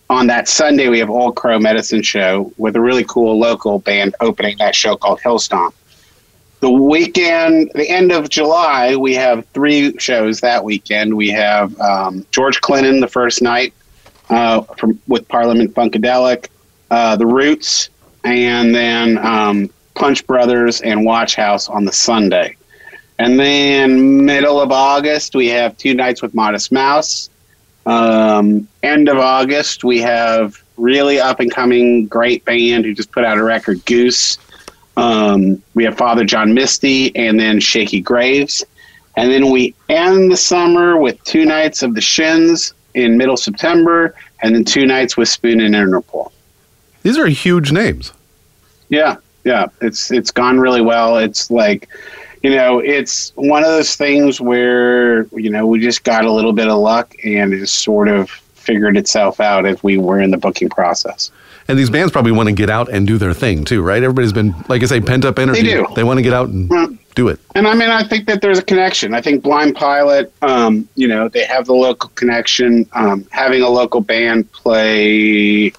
on 0.10 0.28
that 0.28 0.48
Sunday, 0.48 0.90
we 0.90 1.00
have 1.00 1.10
Old 1.10 1.36
Crow 1.36 1.60
Medicine 1.60 2.02
Show 2.02 2.52
with 2.58 2.76
a 2.76 2.82
really 2.82 3.06
cool 3.06 3.40
local 3.40 3.80
band 3.80 4.16
opening 4.20 4.58
that 4.58 4.76
show 4.76 4.96
called 4.98 5.22
Hillstomp. 5.22 5.74
The 6.62 6.70
weekend, 6.70 7.72
the 7.74 7.90
end 7.90 8.12
of 8.12 8.30
July, 8.30 8.96
we 8.96 9.16
have 9.16 9.48
three 9.48 9.98
shows 9.98 10.42
that 10.42 10.64
weekend. 10.64 11.18
We 11.18 11.30
have 11.30 11.78
um, 11.82 12.24
George 12.30 12.62
Clinton 12.62 13.00
the 13.00 13.08
first 13.08 13.42
night 13.42 13.74
uh, 14.30 14.62
from 14.78 15.00
with 15.08 15.28
Parliament 15.28 15.74
Funkadelic, 15.74 16.50
uh, 16.92 17.16
The 17.16 17.26
Roots, 17.26 17.90
and 18.24 18.76
then 18.76 19.18
um, 19.18 19.72
Punch 19.96 20.26
Brothers 20.28 20.82
and 20.82 21.04
Watchhouse 21.04 21.68
on 21.68 21.86
the 21.86 21.92
Sunday. 21.92 22.56
And 23.18 23.40
then 23.40 24.26
middle 24.26 24.62
of 24.62 24.72
August, 24.72 25.36
we 25.36 25.48
have 25.48 25.76
two 25.78 25.96
nights 25.96 26.22
with 26.22 26.36
Modest 26.36 26.72
Mouse. 26.72 27.32
Um, 27.88 28.68
end 28.84 29.10
of 29.10 29.18
August, 29.18 29.84
we 29.84 30.00
have 30.02 30.64
really 30.78 31.20
up 31.20 31.40
and 31.40 31.52
coming 31.52 32.06
great 32.06 32.46
band 32.46 32.86
who 32.86 32.94
just 32.94 33.12
put 33.12 33.24
out 33.24 33.40
a 33.40 33.44
record, 33.44 33.84
Goose. 33.86 34.38
Um, 34.98 35.62
we 35.74 35.84
have 35.86 35.98
Father 35.98 36.26
John 36.26 36.54
Misty 36.54 37.16
and 37.16 37.40
then 37.40 37.60
Shakey 37.60 38.02
Graves. 38.02 38.64
And 39.18 39.32
then 39.32 39.50
we 39.52 39.76
end 39.90 40.32
the 40.32 40.38
summer 40.38 40.98
with 40.98 41.22
two 41.24 41.46
nights 41.46 41.84
of 41.84 41.96
the 41.96 42.02
Shins 42.02 42.74
in 42.94 43.18
middle 43.18 43.38
September 43.38 44.16
and 44.42 44.56
then 44.56 44.64
two 44.64 44.86
nights 44.86 45.18
with 45.18 45.30
Spoon 45.30 45.60
and 45.60 45.76
Interpol. 45.76 46.32
These 47.04 47.18
are 47.18 47.28
huge 47.28 47.72
names. 47.72 48.14
Yeah, 48.90 49.18
yeah. 49.44 49.68
It's 49.82 50.12
it's 50.12 50.32
gone 50.32 50.60
really 50.60 50.82
well. 50.82 51.18
It's 51.18 51.50
like 51.50 51.90
you 52.44 52.50
know, 52.50 52.80
it's 52.80 53.32
one 53.36 53.64
of 53.64 53.70
those 53.70 53.96
things 53.96 54.42
where, 54.42 55.24
you 55.28 55.50
know, 55.50 55.68
we 55.68 55.80
just 55.80 56.04
got 56.04 56.26
a 56.26 56.32
little 56.32 56.54
bit 56.54 56.68
of 56.68 56.80
luck 56.80 57.14
and 57.24 57.54
it 57.54 57.60
just 57.60 57.84
sort 57.84 58.08
of 58.08 58.32
figured 58.32 58.98
itself 58.98 59.40
out 59.40 59.66
as 59.66 59.84
we 59.84 59.98
were 59.98 60.20
in 60.20 60.32
the 60.32 60.38
booking 60.38 60.70
process. 60.70 61.32
And 61.72 61.80
these 61.80 61.90
bands 61.90 62.12
probably 62.12 62.34
want 62.34 62.50
to 62.50 62.54
get 62.54 62.70
out 62.70 62.90
and 62.90 63.08
do 63.08 63.18
their 63.18 63.34
thing 63.34 63.64
too, 63.64 63.82
right? 63.82 64.04
Everybody's 64.04 64.34
been, 64.34 64.54
like 64.68 64.84
I 64.84 64.88
say, 64.88 65.00
pent 65.00 65.24
up 65.24 65.40
energy. 65.40 65.62
They 65.62 65.70
do. 65.70 65.88
They 65.96 66.04
want 66.04 66.18
to 66.18 66.22
get 66.22 66.34
out 66.34 66.50
and 66.50 66.70
well, 66.70 66.90
do 67.16 67.30
it. 67.30 67.40
And 67.56 67.66
I 67.66 67.76
mean, 67.76 67.90
I 67.90 68.04
think 68.06 68.28
that 68.28 68.42
there's 68.42 68.60
a 68.60 68.62
connection. 68.62 69.14
I 69.14 69.22
think 69.22 69.42
Blind 69.42 69.74
Pilot, 69.78 70.34
um, 70.42 70.90
you 70.96 71.08
know, 71.08 71.30
they 71.30 71.46
have 71.46 71.68
the 71.68 71.74
local 71.74 72.10
connection. 72.10 72.90
Um, 72.92 73.26
having 73.32 73.62
a 73.62 73.70
local 73.70 74.02
band 74.02 74.52
play 74.52 75.72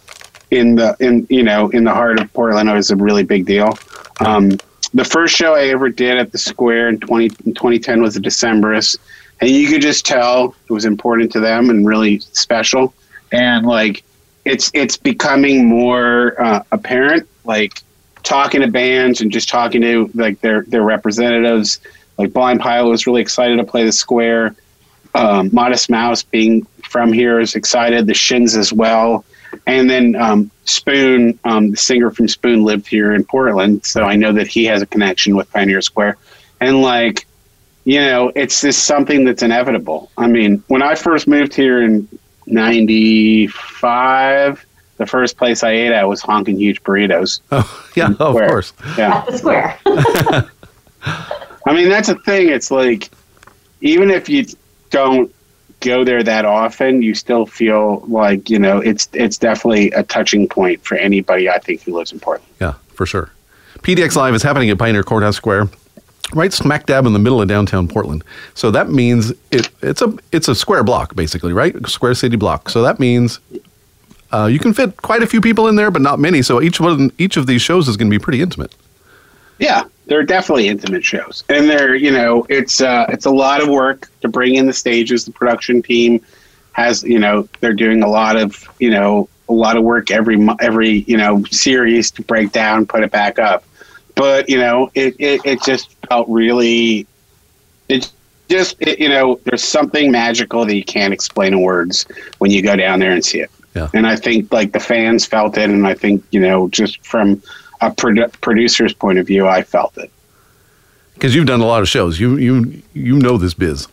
in 0.50 0.76
the 0.76 0.96
in 0.98 1.26
you 1.28 1.42
know 1.42 1.68
in 1.68 1.84
the 1.84 1.92
heart 1.92 2.18
of 2.18 2.32
Portland 2.32 2.70
is 2.70 2.90
a 2.90 2.96
really 2.96 3.22
big 3.22 3.44
deal. 3.44 3.78
Um, 4.20 4.52
the 4.94 5.04
first 5.04 5.36
show 5.36 5.54
I 5.54 5.66
ever 5.66 5.90
did 5.90 6.16
at 6.16 6.32
the 6.32 6.38
Square 6.38 6.88
in, 6.88 7.00
20, 7.00 7.24
in 7.44 7.54
2010 7.54 8.00
was 8.00 8.14
the 8.14 8.20
Decemberists, 8.20 8.96
and 9.42 9.50
you 9.50 9.68
could 9.68 9.82
just 9.82 10.06
tell 10.06 10.54
it 10.68 10.72
was 10.72 10.86
important 10.86 11.32
to 11.32 11.40
them 11.40 11.68
and 11.68 11.86
really 11.86 12.20
special. 12.20 12.94
And 13.30 13.66
like, 13.66 14.04
it's 14.44 14.70
it's 14.74 14.96
becoming 14.96 15.66
more 15.66 16.40
uh, 16.42 16.62
apparent. 16.72 17.28
Like 17.44 17.82
talking 18.22 18.60
to 18.60 18.68
bands 18.68 19.20
and 19.20 19.32
just 19.32 19.48
talking 19.48 19.80
to 19.82 20.10
like 20.14 20.40
their 20.40 20.62
their 20.62 20.82
representatives. 20.82 21.80
Like 22.18 22.32
Blind 22.32 22.60
Pilot 22.60 22.88
was 22.88 23.06
really 23.06 23.22
excited 23.22 23.56
to 23.56 23.64
play 23.64 23.84
the 23.84 23.92
Square. 23.92 24.54
Um, 25.14 25.50
Modest 25.52 25.90
Mouse, 25.90 26.22
being 26.22 26.66
from 26.88 27.12
here, 27.12 27.40
is 27.40 27.54
excited. 27.54 28.06
The 28.06 28.14
Shins 28.14 28.56
as 28.56 28.72
well. 28.72 29.24
And 29.66 29.88
then 29.88 30.16
um, 30.16 30.50
Spoon, 30.64 31.38
um, 31.44 31.72
the 31.72 31.76
singer 31.76 32.10
from 32.10 32.28
Spoon, 32.28 32.64
lived 32.64 32.86
here 32.86 33.12
in 33.12 33.24
Portland, 33.24 33.84
so 33.84 34.04
I 34.04 34.16
know 34.16 34.32
that 34.32 34.46
he 34.46 34.64
has 34.64 34.80
a 34.80 34.86
connection 34.86 35.36
with 35.36 35.50
Pioneer 35.52 35.82
Square. 35.82 36.16
And 36.60 36.80
like, 36.80 37.26
you 37.84 38.00
know, 38.00 38.32
it's 38.34 38.62
just 38.62 38.84
something 38.84 39.24
that's 39.24 39.42
inevitable. 39.42 40.10
I 40.16 40.26
mean, 40.26 40.62
when 40.68 40.82
I 40.82 40.94
first 40.94 41.28
moved 41.28 41.54
here 41.54 41.82
in 41.82 42.08
'95, 42.46 44.64
the 44.96 45.06
first 45.06 45.36
place 45.36 45.62
I 45.62 45.70
ate 45.70 45.92
at 45.92 46.08
was 46.08 46.22
Honkin' 46.22 46.58
Huge 46.58 46.82
Burritos. 46.82 47.40
Oh, 47.52 47.88
yeah, 47.94 48.08
of 48.08 48.16
course. 48.16 48.72
Yeah, 48.96 49.18
at 49.18 49.26
the 49.26 49.38
Square. 49.38 49.78
I 51.66 51.74
mean, 51.74 51.88
that's 51.88 52.08
a 52.08 52.14
thing. 52.20 52.48
It's 52.48 52.70
like, 52.70 53.10
even 53.80 54.10
if 54.10 54.28
you 54.28 54.46
don't 54.90 55.32
go 55.80 56.04
there 56.04 56.22
that 56.22 56.44
often, 56.44 57.02
you 57.02 57.14
still 57.14 57.44
feel 57.44 58.04
like 58.06 58.48
you 58.48 58.58
know 58.58 58.78
it's 58.78 59.08
it's 59.12 59.36
definitely 59.36 59.90
a 59.90 60.02
touching 60.04 60.48
point 60.48 60.82
for 60.84 60.96
anybody 60.96 61.50
I 61.50 61.58
think 61.58 61.82
who 61.82 61.94
lives 61.94 62.12
in 62.12 62.20
Portland. 62.20 62.50
Yeah, 62.60 62.74
for 62.94 63.04
sure. 63.04 63.30
PDX 63.78 64.16
Live 64.16 64.34
is 64.34 64.42
happening 64.42 64.70
at 64.70 64.78
Pioneer 64.78 65.02
Courthouse 65.02 65.36
Square, 65.36 65.68
right 66.34 66.52
smack 66.52 66.86
dab 66.86 67.06
in 67.06 67.12
the 67.12 67.18
middle 67.18 67.40
of 67.40 67.48
downtown 67.48 67.88
Portland. 67.88 68.24
So 68.54 68.70
that 68.70 68.90
means 68.90 69.32
it, 69.50 69.68
it's 69.82 70.02
a 70.02 70.14
it's 70.32 70.48
a 70.48 70.54
square 70.54 70.84
block 70.84 71.14
basically, 71.14 71.52
right? 71.52 71.74
Square 71.86 72.14
city 72.14 72.36
block. 72.36 72.68
So 72.68 72.82
that 72.82 72.98
means 72.98 73.40
uh, 74.32 74.46
you 74.46 74.58
can 74.58 74.72
fit 74.72 74.96
quite 74.96 75.22
a 75.22 75.26
few 75.26 75.40
people 75.40 75.68
in 75.68 75.76
there, 75.76 75.90
but 75.90 76.02
not 76.02 76.18
many. 76.18 76.42
So 76.42 76.60
each 76.62 76.80
one 76.80 77.12
each 77.18 77.36
of 77.36 77.46
these 77.46 77.62
shows 77.62 77.88
is 77.88 77.96
going 77.96 78.10
to 78.10 78.18
be 78.18 78.22
pretty 78.22 78.40
intimate. 78.40 78.74
Yeah, 79.58 79.84
they're 80.06 80.24
definitely 80.24 80.68
intimate 80.68 81.04
shows, 81.04 81.44
and 81.48 81.68
they're 81.68 81.94
you 81.94 82.10
know 82.10 82.46
it's 82.48 82.80
uh, 82.80 83.06
it's 83.10 83.26
a 83.26 83.30
lot 83.30 83.62
of 83.62 83.68
work 83.68 84.10
to 84.22 84.28
bring 84.28 84.54
in 84.54 84.66
the 84.66 84.72
stages. 84.72 85.24
The 85.24 85.32
production 85.32 85.82
team 85.82 86.24
has 86.72 87.02
you 87.04 87.18
know 87.18 87.48
they're 87.60 87.74
doing 87.74 88.02
a 88.02 88.08
lot 88.08 88.36
of 88.36 88.68
you 88.78 88.90
know 88.90 89.28
a 89.48 89.52
lot 89.52 89.76
of 89.76 89.84
work 89.84 90.10
every 90.10 90.48
every 90.60 91.00
you 91.06 91.16
know 91.16 91.44
series 91.50 92.10
to 92.12 92.22
break 92.22 92.52
down, 92.52 92.86
put 92.86 93.02
it 93.02 93.10
back 93.10 93.38
up. 93.38 93.64
But 94.22 94.48
you 94.48 94.56
know 94.56 94.88
it 94.94 95.16
it, 95.18 95.40
it 95.44 95.62
just 95.64 95.96
felt 96.08 96.28
really 96.28 97.08
it 97.88 98.08
just 98.48 98.76
it, 98.78 99.00
you 99.00 99.08
know 99.08 99.40
there's 99.42 99.64
something 99.64 100.12
magical 100.12 100.64
that 100.64 100.76
you 100.76 100.84
can't 100.84 101.12
explain 101.12 101.54
in 101.54 101.60
words 101.60 102.06
when 102.38 102.52
you 102.52 102.62
go 102.62 102.76
down 102.76 103.00
there 103.00 103.10
and 103.10 103.24
see 103.24 103.40
it. 103.40 103.50
Yeah. 103.74 103.88
And 103.92 104.06
I 104.06 104.14
think 104.14 104.52
like 104.52 104.70
the 104.70 104.78
fans 104.78 105.26
felt 105.26 105.58
it, 105.58 105.68
and 105.68 105.88
I 105.88 105.94
think 105.94 106.22
you 106.30 106.38
know 106.38 106.68
just 106.68 107.04
from 107.04 107.42
a 107.80 107.90
produ- 107.90 108.30
producer's 108.40 108.94
point 108.94 109.18
of 109.18 109.26
view, 109.26 109.48
I 109.48 109.62
felt 109.62 109.98
it. 109.98 110.12
Because 111.14 111.34
you've 111.34 111.46
done 111.46 111.60
a 111.60 111.66
lot 111.66 111.82
of 111.82 111.88
shows, 111.88 112.20
you 112.20 112.36
you 112.36 112.80
you 112.94 113.18
know 113.18 113.36
this 113.38 113.54
biz. 113.54 113.88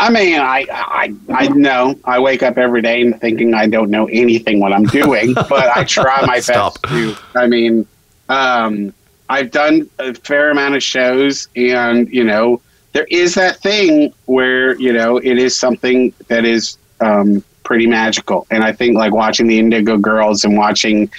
I 0.00 0.10
mean, 0.10 0.40
I, 0.40 0.66
I 0.72 1.14
I 1.32 1.46
know 1.50 1.94
I 2.04 2.18
wake 2.18 2.42
up 2.42 2.58
every 2.58 2.82
day 2.82 3.12
thinking 3.12 3.54
I 3.54 3.68
don't 3.68 3.90
know 3.90 4.06
anything 4.06 4.58
what 4.58 4.72
I'm 4.72 4.86
doing, 4.86 5.34
but 5.48 5.76
I 5.76 5.84
try 5.84 6.26
my 6.26 6.40
best 6.40 6.82
to. 6.88 7.16
I 7.36 7.46
mean, 7.46 7.86
um, 8.28 8.92
I've 9.28 9.50
done 9.50 9.88
a 9.98 10.14
fair 10.14 10.50
amount 10.50 10.74
of 10.74 10.82
shows, 10.82 11.48
and 11.56 12.08
you 12.12 12.24
know, 12.24 12.60
there 12.92 13.06
is 13.10 13.34
that 13.34 13.58
thing 13.60 14.12
where 14.26 14.78
you 14.78 14.92
know 14.92 15.16
it 15.18 15.38
is 15.38 15.56
something 15.56 16.12
that 16.28 16.44
is 16.44 16.76
um, 17.00 17.42
pretty 17.62 17.86
magical, 17.86 18.46
and 18.50 18.62
I 18.62 18.72
think 18.72 18.96
like 18.96 19.12
watching 19.12 19.46
the 19.46 19.58
Indigo 19.58 19.96
Girls 19.96 20.44
and 20.44 20.56
watching 20.56 21.10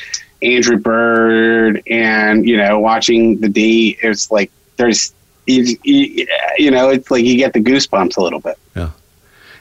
Andrew 0.41 0.77
Bird 0.77 1.81
and 1.87 2.47
you 2.47 2.57
know 2.57 2.79
watching 2.79 3.39
the 3.41 3.49
D, 3.49 3.97
it's 4.01 4.29
like 4.29 4.51
there's 4.77 5.13
you, 5.47 5.77
you, 5.83 6.27
you 6.57 6.71
know 6.71 6.89
it's 6.89 7.09
like 7.09 7.23
you 7.23 7.37
get 7.37 7.53
the 7.53 7.61
goosebumps 7.61 8.17
a 8.17 8.21
little 8.21 8.39
bit. 8.39 8.57
Yeah. 8.75 8.91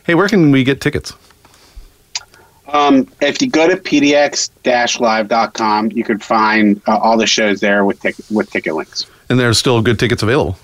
Hey, 0.04 0.14
where 0.14 0.28
can 0.28 0.50
we 0.50 0.64
get 0.64 0.82
tickets? 0.82 1.14
Um, 2.74 3.08
if 3.20 3.40
you 3.40 3.48
go 3.48 3.68
to 3.68 3.76
pdx-live.com, 3.76 5.92
you 5.92 6.04
can 6.04 6.18
find 6.18 6.82
uh, 6.86 6.98
all 6.98 7.16
the 7.16 7.26
shows 7.26 7.60
there 7.60 7.84
with 7.84 8.00
tic- 8.00 8.16
with 8.30 8.50
ticket 8.50 8.74
links. 8.74 9.06
And 9.28 9.38
there's 9.38 9.58
still 9.58 9.80
good 9.80 9.96
tickets 9.98 10.24
available. 10.24 10.58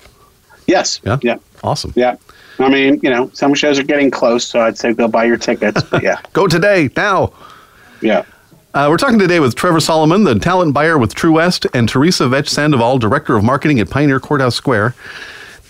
Yes. 0.67 0.99
Yeah. 1.03 1.17
Yeah. 1.21 1.37
Awesome. 1.63 1.93
Yeah. 1.95 2.17
I 2.59 2.69
mean, 2.69 2.99
you 3.01 3.09
know, 3.09 3.29
some 3.33 3.53
shows 3.53 3.79
are 3.79 3.83
getting 3.83 4.11
close, 4.11 4.45
so 4.45 4.59
I'd 4.59 4.77
say 4.77 4.93
go 4.93 5.07
buy 5.07 5.23
your 5.23 5.37
tickets. 5.37 5.81
But 5.83 6.03
yeah. 6.03 6.19
Go 6.33 6.47
today, 6.47 6.89
now. 6.95 7.33
Yeah. 8.01 8.25
Uh, 8.73 8.87
we're 8.89 8.97
talking 8.97 9.19
today 9.19 9.39
with 9.39 9.55
Trevor 9.55 9.79
Solomon, 9.79 10.23
the 10.23 10.35
talent 10.35 10.73
buyer 10.73 10.97
with 10.97 11.15
True 11.15 11.33
West, 11.33 11.65
and 11.73 11.89
Teresa 11.89 12.27
Vetch 12.27 12.49
Sandoval, 12.49 12.99
director 12.99 13.35
of 13.35 13.43
marketing 13.43 13.79
at 13.79 13.89
Pioneer 13.89 14.19
Courthouse 14.19 14.55
Square. 14.55 14.95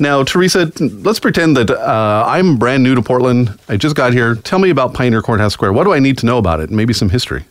Now, 0.01 0.23
Teresa, 0.23 0.71
let's 0.79 1.19
pretend 1.19 1.55
that 1.57 1.69
uh, 1.69 2.25
I'm 2.27 2.57
brand 2.57 2.81
new 2.81 2.95
to 2.95 3.03
Portland. 3.03 3.55
I 3.69 3.77
just 3.77 3.95
got 3.95 4.13
here. 4.13 4.33
Tell 4.33 4.57
me 4.57 4.71
about 4.71 4.95
Pioneer 4.95 5.21
Courthouse 5.21 5.53
Square. 5.53 5.73
What 5.73 5.83
do 5.83 5.93
I 5.93 5.99
need 5.99 6.17
to 6.17 6.25
know 6.25 6.39
about 6.39 6.59
it? 6.59 6.71
Maybe 6.71 6.91
some 6.91 7.07
history. 7.07 7.45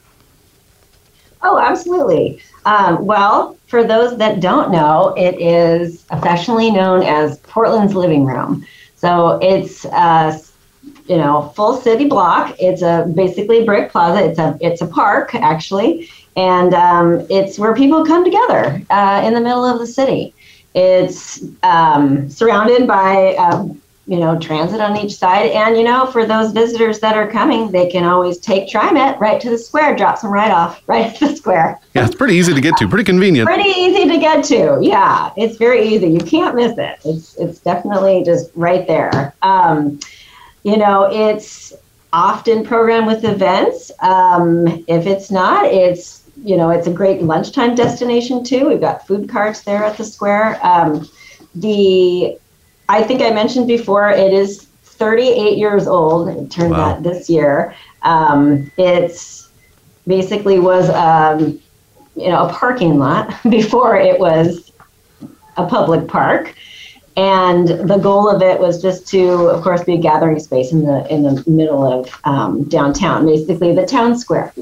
Oh, 1.42 1.61
absolutely. 1.61 2.42
Um, 2.64 3.07
well, 3.07 3.57
for 3.69 3.85
those 3.85 4.19
that 4.19 4.40
don't 4.40 4.73
know, 4.73 5.14
it 5.16 5.40
is 5.40 6.04
affectionately 6.11 6.73
known 6.73 7.04
as 7.04 7.38
Portland's 7.38 7.95
living 7.95 8.26
room. 8.26 8.66
So 8.97 9.38
it's 9.40 9.85
a 9.85 10.37
you 11.07 11.19
know 11.19 11.52
full 11.54 11.76
city 11.76 12.09
block. 12.09 12.57
It's 12.59 12.83
a 12.83 13.09
basically 13.14 13.64
brick 13.64 13.92
plaza. 13.92 14.28
It's 14.28 14.40
a 14.40 14.59
it's 14.61 14.83
a 14.83 14.88
park 14.88 15.37
actually, 15.37 16.11
and 16.35 16.75
um, 16.75 17.25
it's 17.30 17.61
where 17.61 17.76
people 17.76 18.04
come 18.04 18.25
together 18.25 18.83
uh, 18.90 19.23
in 19.25 19.35
the 19.35 19.40
middle 19.40 19.64
of 19.64 19.78
the 19.78 19.87
city. 19.87 20.35
It's 20.75 21.43
um, 21.62 22.31
surrounded 22.31 22.87
by 22.87 23.35
um, 23.37 23.81
you 24.11 24.19
know, 24.19 24.37
transit 24.37 24.81
on 24.81 24.97
each 24.97 25.15
side. 25.15 25.53
And, 25.53 25.77
you 25.77 25.85
know, 25.85 26.05
for 26.07 26.27
those 26.27 26.50
visitors 26.50 26.99
that 26.99 27.17
are 27.17 27.31
coming, 27.31 27.71
they 27.71 27.89
can 27.89 28.03
always 28.03 28.39
take 28.39 28.69
TriMet 28.69 29.21
right 29.21 29.41
to 29.41 29.49
the 29.50 29.57
square, 29.57 29.95
drop 29.95 30.21
them 30.21 30.33
right 30.33 30.50
off, 30.50 30.83
right 30.89 31.07
at 31.07 31.21
the 31.21 31.37
square. 31.37 31.79
Yeah, 31.95 32.07
it's 32.07 32.17
pretty 32.17 32.35
easy 32.35 32.53
to 32.53 32.61
get 32.61 32.77
to, 32.79 32.89
pretty 32.89 33.05
convenient. 33.05 33.47
Pretty 33.47 33.69
easy 33.69 34.09
to 34.09 34.19
get 34.19 34.43
to. 34.47 34.81
Yeah, 34.83 35.31
it's 35.37 35.59
very 35.59 35.87
easy. 35.87 36.09
You 36.09 36.19
can't 36.19 36.57
miss 36.57 36.77
it. 36.77 36.99
It's, 37.05 37.37
it's 37.37 37.61
definitely 37.61 38.25
just 38.25 38.50
right 38.57 38.85
there. 38.85 39.33
Um, 39.43 40.00
you 40.65 40.77
know, 40.77 41.09
it's 41.09 41.73
often 42.12 42.67
programmed 42.67 43.07
with 43.07 43.25
events. 43.25 43.93
Um, 44.00 44.67
if 44.89 45.07
it's 45.07 45.31
not, 45.31 45.67
it's, 45.67 46.25
you 46.43 46.57
know, 46.57 46.71
it's 46.71 46.87
a 46.87 46.93
great 46.93 47.23
lunchtime 47.23 47.75
destination 47.75 48.43
too. 48.43 48.69
We've 48.69 48.81
got 48.81 49.07
food 49.07 49.29
carts 49.29 49.63
there 49.63 49.85
at 49.85 49.97
the 49.97 50.05
square. 50.05 50.59
Um, 50.65 51.09
the 51.55 52.39
I 52.89 53.03
think 53.03 53.23
I 53.23 53.31
mentioned 53.31 53.69
before, 53.69 54.11
it 54.11 54.33
is 54.33 54.67
38 54.83 55.59
years 55.59 55.87
old. 55.87 56.29
It 56.29 56.51
turned 56.51 56.73
wow. 56.73 56.91
out 56.91 57.03
this 57.03 57.31
year. 57.31 57.75
Um, 58.03 58.71
it's 58.77 59.51
basically 60.07 60.59
was 60.59 60.89
um, 60.91 61.61
you 62.17 62.29
know 62.29 62.47
a 62.47 62.53
parking 62.53 62.99
lot 62.99 63.35
before 63.51 63.97
it 63.97 64.19
was 64.19 64.73
a 65.57 65.67
public 65.67 66.09
park, 66.09 66.55
and 67.17 67.69
the 67.69 67.99
goal 67.99 68.29
of 68.29 68.41
it 68.43 68.59
was 68.59 68.81
just 68.81 69.07
to, 69.09 69.29
of 69.49 69.63
course, 69.63 69.85
be 69.85 69.95
a 69.95 69.99
gathering 69.99 70.39
space 70.39 70.73
in 70.73 70.85
the 70.85 71.07
in 71.13 71.23
the 71.23 71.45
middle 71.47 71.85
of 71.85 72.19
um, 72.25 72.65
downtown, 72.65 73.27
basically 73.27 73.75
the 73.75 73.87
town 73.87 74.19
square. 74.19 74.53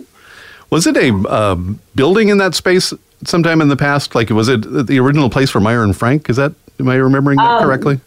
Was 0.71 0.87
it 0.87 0.97
a 0.97 1.15
uh, 1.29 1.55
building 1.95 2.29
in 2.29 2.39
that 2.39 2.55
space 2.55 2.93
sometime 3.25 3.61
in 3.61 3.69
the 3.69 3.77
past? 3.77 4.15
Like, 4.15 4.31
was 4.31 4.49
it 4.49 4.87
the 4.87 4.99
original 4.99 5.31
place 5.31 5.51
for 5.51 5.61
Meier 5.61 5.83
and 5.83 5.97
Frank? 5.97 6.29
Is 6.29 6.37
that 6.37 6.53
am 6.79 6.89
I 6.89 6.97
remembering 6.97 7.39
that 7.39 7.51
um, 7.51 7.63
correctly? 7.63 8.01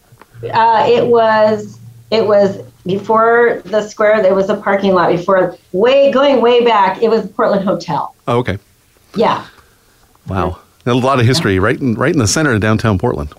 Uh, 0.44 0.86
it 0.88 1.08
was 1.08 1.80
it 2.12 2.25
was 2.25 2.62
before 2.86 3.62
the 3.65 3.88
square. 3.88 4.22
There 4.22 4.36
was 4.36 4.50
a 4.50 4.56
parking 4.56 4.94
lot 4.94 5.12
before. 5.12 5.58
Way 5.72 6.12
going 6.12 6.41
way 6.41 6.63
back, 6.63 7.01
it 7.01 7.10
was 7.10 7.27
Portland 7.27 7.65
Hotel. 7.65 8.15
Oh, 8.27 8.39
okay. 8.39 8.58
Yeah. 9.15 9.46
Wow, 10.27 10.60
a 10.86 10.94
lot 10.94 11.20
of 11.20 11.25
history 11.25 11.58
right 11.60 11.80
in 11.80 11.96
right 11.96 12.13
in 12.13 12.20
the 12.20 12.27
center 12.27 12.53
of 12.53 12.62
downtown 12.62 13.00
Portland. 13.00 13.34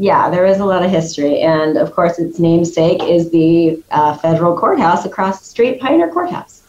Yeah, 0.00 0.30
there 0.30 0.46
is 0.46 0.60
a 0.60 0.64
lot 0.64 0.84
of 0.84 0.90
history, 0.92 1.40
and 1.40 1.76
of 1.76 1.92
course, 1.92 2.20
its 2.20 2.38
namesake 2.38 3.02
is 3.02 3.30
the 3.32 3.82
uh, 3.90 4.16
federal 4.16 4.56
courthouse 4.56 5.04
across 5.04 5.40
the 5.40 5.46
street, 5.46 5.80
Pioneer 5.80 6.08
Courthouse. 6.08 6.62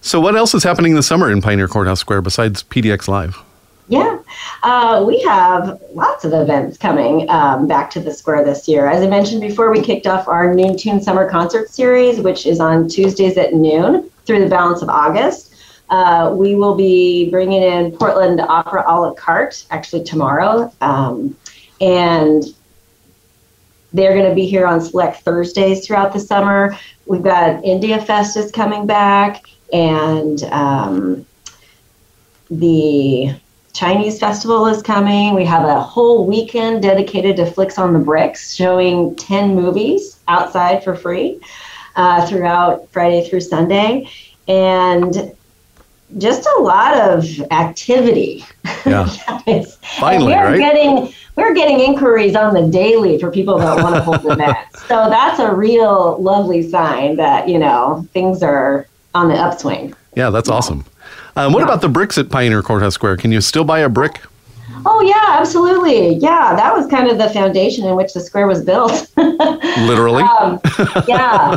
So, 0.00 0.20
what 0.20 0.36
else 0.36 0.54
is 0.54 0.62
happening 0.62 0.94
this 0.94 1.06
summer 1.06 1.30
in 1.30 1.40
Pioneer 1.40 1.68
Courthouse 1.68 2.00
Square 2.00 2.22
besides 2.22 2.62
PDX 2.62 3.08
Live? 3.08 3.38
Yeah, 3.88 4.18
uh, 4.62 5.04
we 5.06 5.20
have 5.22 5.80
lots 5.92 6.24
of 6.24 6.32
events 6.32 6.78
coming 6.78 7.28
um, 7.28 7.68
back 7.68 7.90
to 7.90 8.00
the 8.00 8.12
square 8.12 8.42
this 8.42 8.66
year. 8.66 8.86
As 8.86 9.02
I 9.02 9.08
mentioned 9.08 9.42
before, 9.42 9.70
we 9.70 9.82
kicked 9.82 10.06
off 10.06 10.26
our 10.26 10.54
Noon 10.54 10.76
Tune 10.76 11.02
Summer 11.02 11.28
Concert 11.28 11.68
Series, 11.68 12.20
which 12.20 12.46
is 12.46 12.60
on 12.60 12.88
Tuesdays 12.88 13.36
at 13.36 13.52
noon 13.52 14.10
through 14.24 14.40
the 14.40 14.48
balance 14.48 14.80
of 14.80 14.88
August. 14.88 15.54
Uh, 15.90 16.32
we 16.34 16.54
will 16.54 16.74
be 16.74 17.28
bringing 17.30 17.62
in 17.62 17.92
Portland 17.92 18.40
Opera 18.40 18.84
a 18.86 19.00
la 19.00 19.12
carte 19.12 19.66
actually 19.70 20.02
tomorrow. 20.02 20.72
Um, 20.80 21.36
and 21.80 22.44
they're 23.92 24.14
going 24.14 24.28
to 24.28 24.34
be 24.34 24.46
here 24.46 24.66
on 24.66 24.80
select 24.80 25.22
Thursdays 25.22 25.86
throughout 25.86 26.12
the 26.12 26.20
summer. 26.20 26.76
We've 27.06 27.22
got 27.22 27.62
India 27.64 28.00
Fest 28.04 28.36
is 28.36 28.50
coming 28.50 28.86
back, 28.86 29.44
and 29.72 30.42
um, 30.44 31.26
the 32.50 33.34
Chinese 33.72 34.20
festival 34.20 34.66
is 34.66 34.82
coming. 34.82 35.34
We 35.34 35.44
have 35.44 35.64
a 35.64 35.80
whole 35.80 36.26
weekend 36.26 36.82
dedicated 36.82 37.36
to 37.36 37.46
Flicks 37.46 37.78
on 37.78 37.92
the 37.92 37.98
Bricks, 37.98 38.54
showing 38.54 39.16
10 39.16 39.54
movies 39.54 40.20
outside 40.28 40.84
for 40.84 40.94
free 40.94 41.40
uh, 41.96 42.24
throughout 42.26 42.88
Friday 42.90 43.28
through 43.28 43.40
Sunday. 43.40 44.08
And 44.46 45.34
just 46.18 46.46
a 46.46 46.62
lot 46.62 46.96
of 46.96 47.24
activity. 47.50 48.44
Yeah. 48.86 49.06
Finally, 49.98 50.32
we're 50.32 50.44
right? 50.44 50.58
Getting, 50.58 51.12
we're 51.34 51.54
getting 51.54 51.80
inquiries 51.80 52.36
on 52.36 52.54
the 52.54 52.68
daily 52.68 53.18
for 53.18 53.30
people 53.30 53.58
that 53.58 53.82
want 53.82 53.96
to 53.96 54.02
hold 54.02 54.24
events. 54.26 54.70
So 54.84 55.08
that's 55.08 55.40
a 55.40 55.50
real 55.50 56.20
lovely 56.20 56.68
sign 56.68 57.16
that, 57.16 57.48
you 57.48 57.58
know, 57.58 58.06
things 58.12 58.42
are 58.42 58.86
on 59.14 59.28
the 59.28 59.34
upswing. 59.34 59.94
Yeah, 60.16 60.30
that's 60.30 60.48
yeah. 60.48 60.54
awesome. 60.54 60.84
Um, 61.36 61.52
what 61.52 61.60
yeah. 61.60 61.66
about 61.66 61.80
the 61.80 61.88
bricks 61.88 62.18
at 62.18 62.30
Pioneer 62.30 62.62
Courthouse 62.62 62.94
Square? 62.94 63.18
Can 63.18 63.32
you 63.32 63.40
still 63.40 63.64
buy 63.64 63.80
a 63.80 63.88
brick? 63.88 64.20
Oh 64.86 65.00
yeah, 65.00 65.38
absolutely. 65.38 66.16
Yeah, 66.16 66.54
that 66.56 66.74
was 66.74 66.86
kind 66.88 67.08
of 67.08 67.16
the 67.16 67.30
foundation 67.30 67.86
in 67.86 67.96
which 67.96 68.12
the 68.12 68.20
square 68.20 68.46
was 68.46 68.62
built. 68.64 69.10
Literally. 69.16 70.22
um, 70.22 70.60
yeah, 71.08 71.56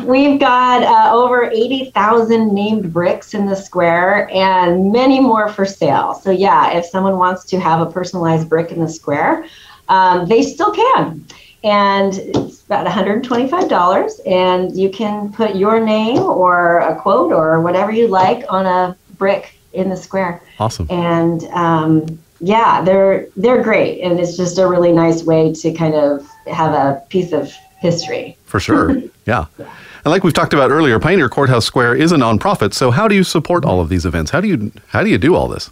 we've 0.04 0.40
got 0.40 0.82
uh, 0.82 1.14
over 1.14 1.50
eighty 1.50 1.90
thousand 1.92 2.52
named 2.54 2.92
bricks 2.92 3.34
in 3.34 3.46
the 3.46 3.54
square, 3.54 4.28
and 4.32 4.92
many 4.92 5.20
more 5.20 5.48
for 5.48 5.64
sale. 5.64 6.14
So 6.14 6.30
yeah, 6.30 6.76
if 6.76 6.86
someone 6.86 7.18
wants 7.18 7.44
to 7.46 7.60
have 7.60 7.80
a 7.80 7.90
personalized 7.90 8.48
brick 8.48 8.72
in 8.72 8.80
the 8.80 8.88
square, 8.88 9.44
um, 9.88 10.26
they 10.26 10.42
still 10.42 10.72
can 10.72 11.24
and 11.64 12.14
it's 12.14 12.62
about 12.64 12.86
$125 12.86 14.20
and 14.26 14.76
you 14.76 14.90
can 14.90 15.32
put 15.32 15.56
your 15.56 15.84
name 15.84 16.18
or 16.18 16.78
a 16.78 16.94
quote 16.96 17.32
or 17.32 17.60
whatever 17.60 17.90
you 17.90 18.06
like 18.06 18.44
on 18.48 18.66
a 18.66 18.96
brick 19.16 19.58
in 19.72 19.88
the 19.88 19.96
square. 19.96 20.40
Awesome. 20.58 20.86
And 20.90 21.44
um, 21.46 22.18
yeah 22.40 22.82
they're 22.82 23.26
they're 23.36 23.62
great 23.62 24.00
and 24.00 24.20
it's 24.20 24.36
just 24.36 24.58
a 24.58 24.66
really 24.66 24.92
nice 24.92 25.24
way 25.24 25.52
to 25.52 25.72
kind 25.72 25.94
of 25.94 26.24
have 26.46 26.72
a 26.72 27.02
piece 27.08 27.32
of 27.32 27.52
history. 27.80 28.36
For 28.44 28.60
sure. 28.60 29.02
Yeah. 29.28 29.44
And 29.58 29.66
like 30.06 30.24
we've 30.24 30.32
talked 30.32 30.54
about 30.54 30.70
earlier 30.70 30.98
pioneer 30.98 31.28
courthouse 31.28 31.66
square 31.66 31.94
is 31.94 32.12
a 32.12 32.16
nonprofit 32.16 32.72
so 32.72 32.90
how 32.90 33.06
do 33.08 33.14
you 33.14 33.22
support 33.22 33.62
all 33.66 33.82
of 33.82 33.90
these 33.90 34.06
events? 34.06 34.30
How 34.30 34.40
do 34.40 34.48
you 34.48 34.72
how 34.86 35.02
do 35.02 35.10
you 35.10 35.18
do 35.18 35.34
all 35.34 35.48
this 35.48 35.70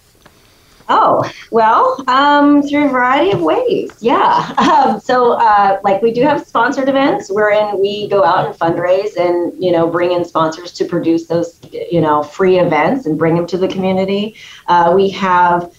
Oh, 0.89 1.29
well, 1.51 2.05
um, 2.07 2.63
through 2.63 2.87
a 2.87 2.89
variety 2.89 3.33
of 3.33 3.43
ways. 3.43 3.91
Yeah. 4.01 4.55
Um, 4.77 5.01
so, 5.01 5.33
uh, 5.33 5.81
like, 5.85 6.03
we 6.03 6.13
do 6.13 6.23
have 6.23 6.45
sponsored 6.45 6.89
events 6.89 7.31
wherein 7.31 7.81
we 7.81 8.09
go 8.09 8.25
out 8.25 8.47
and 8.47 8.55
fundraise 8.55 9.17
and, 9.17 9.53
you 9.63 9.73
know, 9.73 9.89
bring 9.89 10.13
in 10.13 10.25
sponsors 10.25 10.73
to 10.73 10.85
produce 10.85 11.29
those, 11.29 11.59
you 11.73 12.01
know, 12.01 12.23
free 12.23 12.59
events 12.59 13.07
and 13.07 13.19
bring 13.19 13.37
them 13.37 13.47
to 13.47 13.57
the 13.57 13.69
community. 13.69 14.35
Uh, 14.67 14.93
we 14.95 15.09
have 15.11 15.73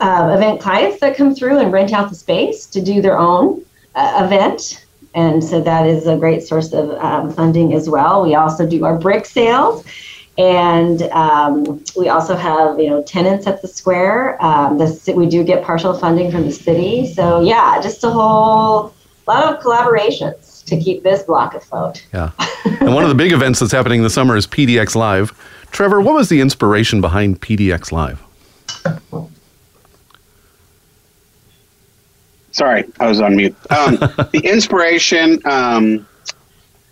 uh, 0.00 0.32
event 0.36 0.60
clients 0.60 1.00
that 1.00 1.16
come 1.16 1.34
through 1.34 1.58
and 1.58 1.72
rent 1.72 1.92
out 1.92 2.10
the 2.10 2.14
space 2.14 2.66
to 2.66 2.82
do 2.82 3.00
their 3.00 3.18
own 3.18 3.64
uh, 3.94 4.22
event. 4.24 4.84
And 5.14 5.42
so 5.42 5.60
that 5.60 5.86
is 5.86 6.06
a 6.06 6.16
great 6.16 6.42
source 6.42 6.72
of 6.72 6.90
um, 7.02 7.32
funding 7.32 7.72
as 7.72 7.88
well. 7.88 8.22
We 8.22 8.34
also 8.34 8.66
do 8.66 8.84
our 8.84 8.98
brick 8.98 9.26
sales 9.26 9.84
and 10.40 11.02
um, 11.12 11.84
we 11.98 12.08
also 12.08 12.34
have, 12.34 12.80
you 12.80 12.88
know, 12.88 13.02
tenants 13.02 13.46
at 13.46 13.60
the 13.60 13.68
square. 13.68 14.42
Um, 14.42 14.78
the, 14.78 15.12
we 15.14 15.26
do 15.26 15.44
get 15.44 15.62
partial 15.62 15.92
funding 15.92 16.30
from 16.30 16.46
the 16.46 16.50
city. 16.50 17.12
So 17.12 17.42
yeah, 17.42 17.78
just 17.82 18.02
a 18.04 18.10
whole 18.10 18.94
lot 19.26 19.52
of 19.52 19.62
collaborations 19.62 20.64
to 20.64 20.80
keep 20.80 21.02
this 21.02 21.24
block 21.24 21.54
afloat. 21.54 22.02
Yeah. 22.14 22.30
and 22.64 22.94
one 22.94 23.02
of 23.02 23.10
the 23.10 23.14
big 23.14 23.32
events 23.32 23.60
that's 23.60 23.70
happening 23.70 24.02
this 24.02 24.14
summer 24.14 24.34
is 24.34 24.46
PDX 24.46 24.94
Live. 24.94 25.38
Trevor, 25.72 26.00
what 26.00 26.14
was 26.14 26.30
the 26.30 26.40
inspiration 26.40 27.02
behind 27.02 27.42
PDX 27.42 27.92
Live? 27.92 28.22
Sorry, 32.52 32.84
I 32.98 33.08
was 33.08 33.20
on 33.20 33.36
mute. 33.36 33.54
Um, 33.70 33.96
the 34.32 34.40
inspiration, 34.42 35.38
um, 35.44 36.06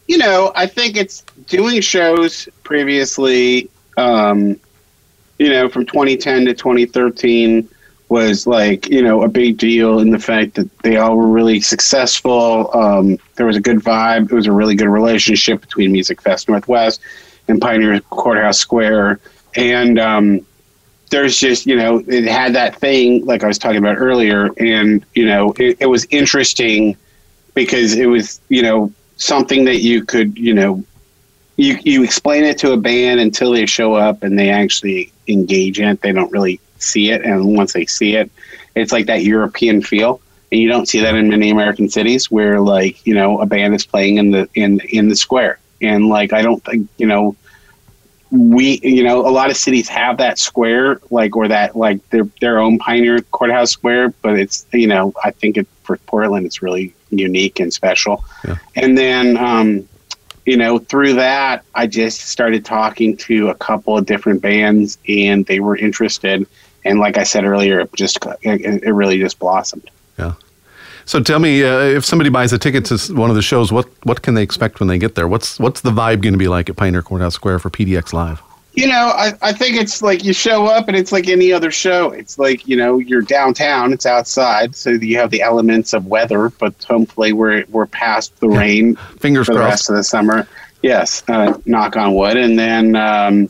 you 0.09 0.19
know, 0.19 0.53
I 0.57 0.67
think 0.67 0.97
it's 0.97 1.23
doing 1.47 1.81
shows 1.81 2.49
previously, 2.65 3.71
um, 3.97 4.59
you 5.39 5.51
know, 5.51 5.69
from 5.69 5.87
2010 5.87 6.47
to 6.47 6.55
2013 6.55 7.69
was 8.09 8.47
like, 8.47 8.89
you 8.89 9.03
know, 9.03 9.23
a 9.23 9.29
big 9.29 9.59
deal 9.59 10.01
in 10.01 10.11
the 10.11 10.19
fact 10.19 10.55
that 10.55 10.79
they 10.79 10.97
all 10.97 11.15
were 11.15 11.29
really 11.29 11.61
successful. 11.61 12.71
Um, 12.75 13.19
there 13.37 13.45
was 13.45 13.57
a 13.57 13.61
good 13.61 13.79
vibe. 13.79 14.33
It 14.33 14.35
was 14.35 14.47
a 14.47 14.53
really 14.53 14.75
good 14.75 14.89
relationship 14.89 15.61
between 15.61 15.93
Music 15.93 16.23
Fest 16.23 16.49
Northwest 16.49 17.03
and 17.47 17.61
Pioneer 17.61 18.01
Courthouse 18.01 18.59
Square. 18.59 19.21
And, 19.55 19.99
um, 19.99 20.47
there's 21.11 21.39
just 21.39 21.65
you 21.65 21.75
know 21.75 22.03
it 22.07 22.25
had 22.25 22.55
that 22.55 22.77
thing 22.77 23.25
like 23.25 23.43
I 23.43 23.47
was 23.47 23.57
talking 23.57 23.79
about 23.79 23.97
earlier, 23.97 24.51
and 24.59 25.03
you 25.15 25.25
know 25.25 25.55
it, 25.57 25.79
it 25.81 25.87
was 25.87 26.07
interesting 26.11 26.99
because 27.55 27.95
it 27.95 28.05
was 28.05 28.43
you 28.51 28.61
know 28.61 28.93
something 29.19 29.65
that 29.67 29.81
you 29.81 30.05
could, 30.05 30.39
you 30.39 30.55
know, 30.55 30.83
you 31.57 31.77
you 31.83 32.03
explain 32.03 32.45
it 32.45 32.57
to 32.59 32.73
a 32.73 32.77
band 32.77 33.21
until 33.21 33.53
they 33.53 33.67
show 33.67 33.95
up 33.95 34.23
and 34.23 34.39
they 34.39 34.49
actually 34.49 35.13
engage 35.27 35.79
in 35.79 35.89
it, 35.89 36.01
they 36.01 36.13
don't 36.13 36.33
really 36.33 36.61
see 36.79 37.11
it. 37.11 37.23
And 37.23 37.57
once 37.57 37.73
they 37.73 37.85
see 37.85 38.15
it, 38.15 38.31
it's 38.75 38.93
like 38.93 39.07
that 39.07 39.25
European 39.25 39.83
feel. 39.83 40.21
And 40.51 40.61
you 40.61 40.69
don't 40.69 40.89
see 40.89 41.01
that 41.01 41.15
in 41.15 41.29
many 41.29 41.51
American 41.51 41.91
cities 41.91 42.31
where 42.31 42.61
like, 42.61 43.05
you 43.07 43.15
know, 43.15 43.41
a 43.41 43.47
band 43.47 43.75
is 43.75 43.85
playing 43.85 44.17
in 44.17 44.31
the 44.31 44.49
in 44.55 44.81
in 44.89 45.09
the 45.09 45.17
square. 45.17 45.59
And 45.83 46.09
like 46.09 46.33
I 46.33 46.43
don't 46.43 46.65
think, 46.65 46.89
you 46.97 47.07
know, 47.07 47.37
we 48.31 48.81
you 48.83 49.03
know, 49.03 49.27
a 49.27 49.31
lot 49.31 49.51
of 49.51 49.57
cities 49.57 49.89
have 49.89 50.19
that 50.19 50.39
square, 50.39 51.01
like 51.11 51.37
or 51.37 51.49
that 51.49 51.77
like 51.77 52.07
their 52.11 52.25
their 52.41 52.59
own 52.59 52.79
Pioneer 52.79 53.21
Courthouse 53.23 53.71
Square, 53.71 54.11
but 54.23 54.39
it's 54.39 54.67
you 54.73 54.87
know, 54.87 55.13
I 55.25 55.31
think 55.31 55.57
it 55.57 55.67
for 55.83 55.97
Portland 55.99 56.47
it's 56.47 56.63
really 56.63 56.95
unique 57.11 57.61
and 57.61 57.73
special. 57.73 58.25
Yeah. 58.47 58.57
And 58.77 58.97
then 58.99 59.37
um 59.37 59.89
you 60.49 60.57
know, 60.57 60.79
through 60.79 61.13
that, 61.15 61.63
I 61.75 61.87
just 61.87 62.23
started 62.23 62.65
talking 62.65 63.19
to 63.19 63.51
a 63.51 63.55
couple 63.55 63.99
of 63.99 64.07
different 64.07 64.41
bands, 64.41 64.97
and 65.07 65.45
they 65.45 65.61
were 65.61 65.77
interested. 65.77 66.47
And 66.87 66.99
like 66.99 67.19
I 67.19 67.25
said 67.25 67.45
earlier, 67.45 67.81
it 67.81 67.93
just 67.95 68.19
it, 68.41 68.83
it 68.83 68.93
really 68.93 69.19
just 69.19 69.39
blossomed. 69.39 69.91
So 71.09 71.21
tell 71.21 71.39
me, 71.39 71.65
uh, 71.65 71.79
if 71.79 72.05
somebody 72.05 72.29
buys 72.29 72.53
a 72.53 72.59
ticket 72.59 72.85
to 72.87 73.15
one 73.15 73.31
of 73.31 73.37
the 73.37 73.41
shows, 73.41 73.73
what 73.73 73.89
what 74.05 74.21
can 74.21 74.35
they 74.35 74.43
expect 74.43 74.79
when 74.79 74.91
they 74.91 74.99
get 74.99 75.15
there? 75.15 75.27
What's 75.27 75.59
what's 75.59 75.81
the 75.81 75.91
vibe 75.91 76.21
going 76.21 76.35
to 76.35 76.39
be 76.39 76.49
like 76.49 76.69
at 76.69 76.77
Pioneer 76.77 77.01
Courthouse 77.01 77.35
Square 77.35 77.61
for 77.61 77.71
PDX 77.71 78.13
Live? 78.13 78.43
You 78.75 78.89
know, 78.89 79.13
I, 79.17 79.33
I 79.41 79.55
think 79.55 79.77
it's 79.77 80.03
like 80.03 80.23
you 80.23 80.35
show 80.35 80.67
up 80.67 80.87
and 80.87 80.95
it's 80.95 81.11
like 81.11 81.27
any 81.27 81.51
other 81.51 81.71
show. 81.71 82.11
It's 82.11 82.39
like, 82.39 82.69
you 82.69 82.77
know, 82.77 82.99
you're 82.99 83.23
downtown, 83.23 83.95
it's 83.95 84.05
outside, 84.05 84.77
so 84.77 84.91
you 84.91 85.17
have 85.17 85.31
the 85.31 85.41
elements 85.41 85.95
of 85.95 86.05
weather, 86.05 86.51
but 86.51 86.75
hopefully 86.85 87.33
we're 87.33 87.65
we're 87.71 87.87
past 87.87 88.39
the 88.41 88.49
rain 88.51 88.97
Fingers 89.19 89.47
for 89.47 89.55
the 89.55 89.61
rest 89.61 89.89
of 89.89 89.97
the 89.97 90.05
summer. 90.05 90.47
Yes, 90.83 91.23
uh, 91.29 91.59
knock 91.65 91.97
on 91.97 92.15
wood. 92.15 92.37
And 92.37 92.59
then, 92.59 92.97
um, 92.97 93.49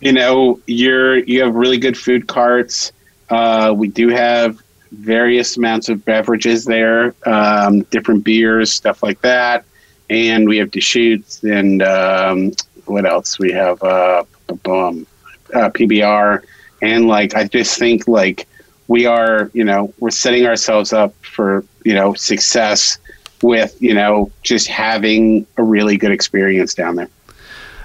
you 0.00 0.10
know, 0.10 0.58
you're 0.66 1.18
you 1.18 1.44
have 1.44 1.54
really 1.54 1.78
good 1.78 1.96
food 1.96 2.26
carts. 2.26 2.90
Uh, 3.30 3.72
we 3.76 3.86
do 3.86 4.08
have 4.08 4.60
various 4.92 5.56
amounts 5.56 5.88
of 5.88 6.04
beverages 6.04 6.64
there, 6.64 7.14
um, 7.26 7.80
different 7.84 8.24
beers, 8.24 8.72
stuff 8.72 9.02
like 9.02 9.20
that. 9.22 9.64
And 10.10 10.48
we 10.48 10.56
have 10.58 10.70
Deschutes 10.70 11.42
and 11.42 11.82
um, 11.82 12.52
what 12.86 13.04
else? 13.04 13.38
We 13.38 13.52
have 13.52 13.82
uh, 13.82 14.24
um, 14.66 15.06
uh, 15.54 15.70
PBR. 15.70 16.42
And 16.80 17.06
like, 17.06 17.34
I 17.34 17.44
just 17.44 17.78
think 17.78 18.08
like 18.08 18.48
we 18.86 19.06
are, 19.06 19.50
you 19.52 19.64
know, 19.64 19.92
we're 19.98 20.10
setting 20.10 20.46
ourselves 20.46 20.92
up 20.92 21.14
for, 21.22 21.64
you 21.84 21.94
know, 21.94 22.14
success 22.14 22.98
with, 23.42 23.80
you 23.80 23.94
know, 23.94 24.30
just 24.42 24.66
having 24.66 25.46
a 25.56 25.62
really 25.62 25.96
good 25.96 26.10
experience 26.10 26.74
down 26.74 26.96
there. 26.96 27.08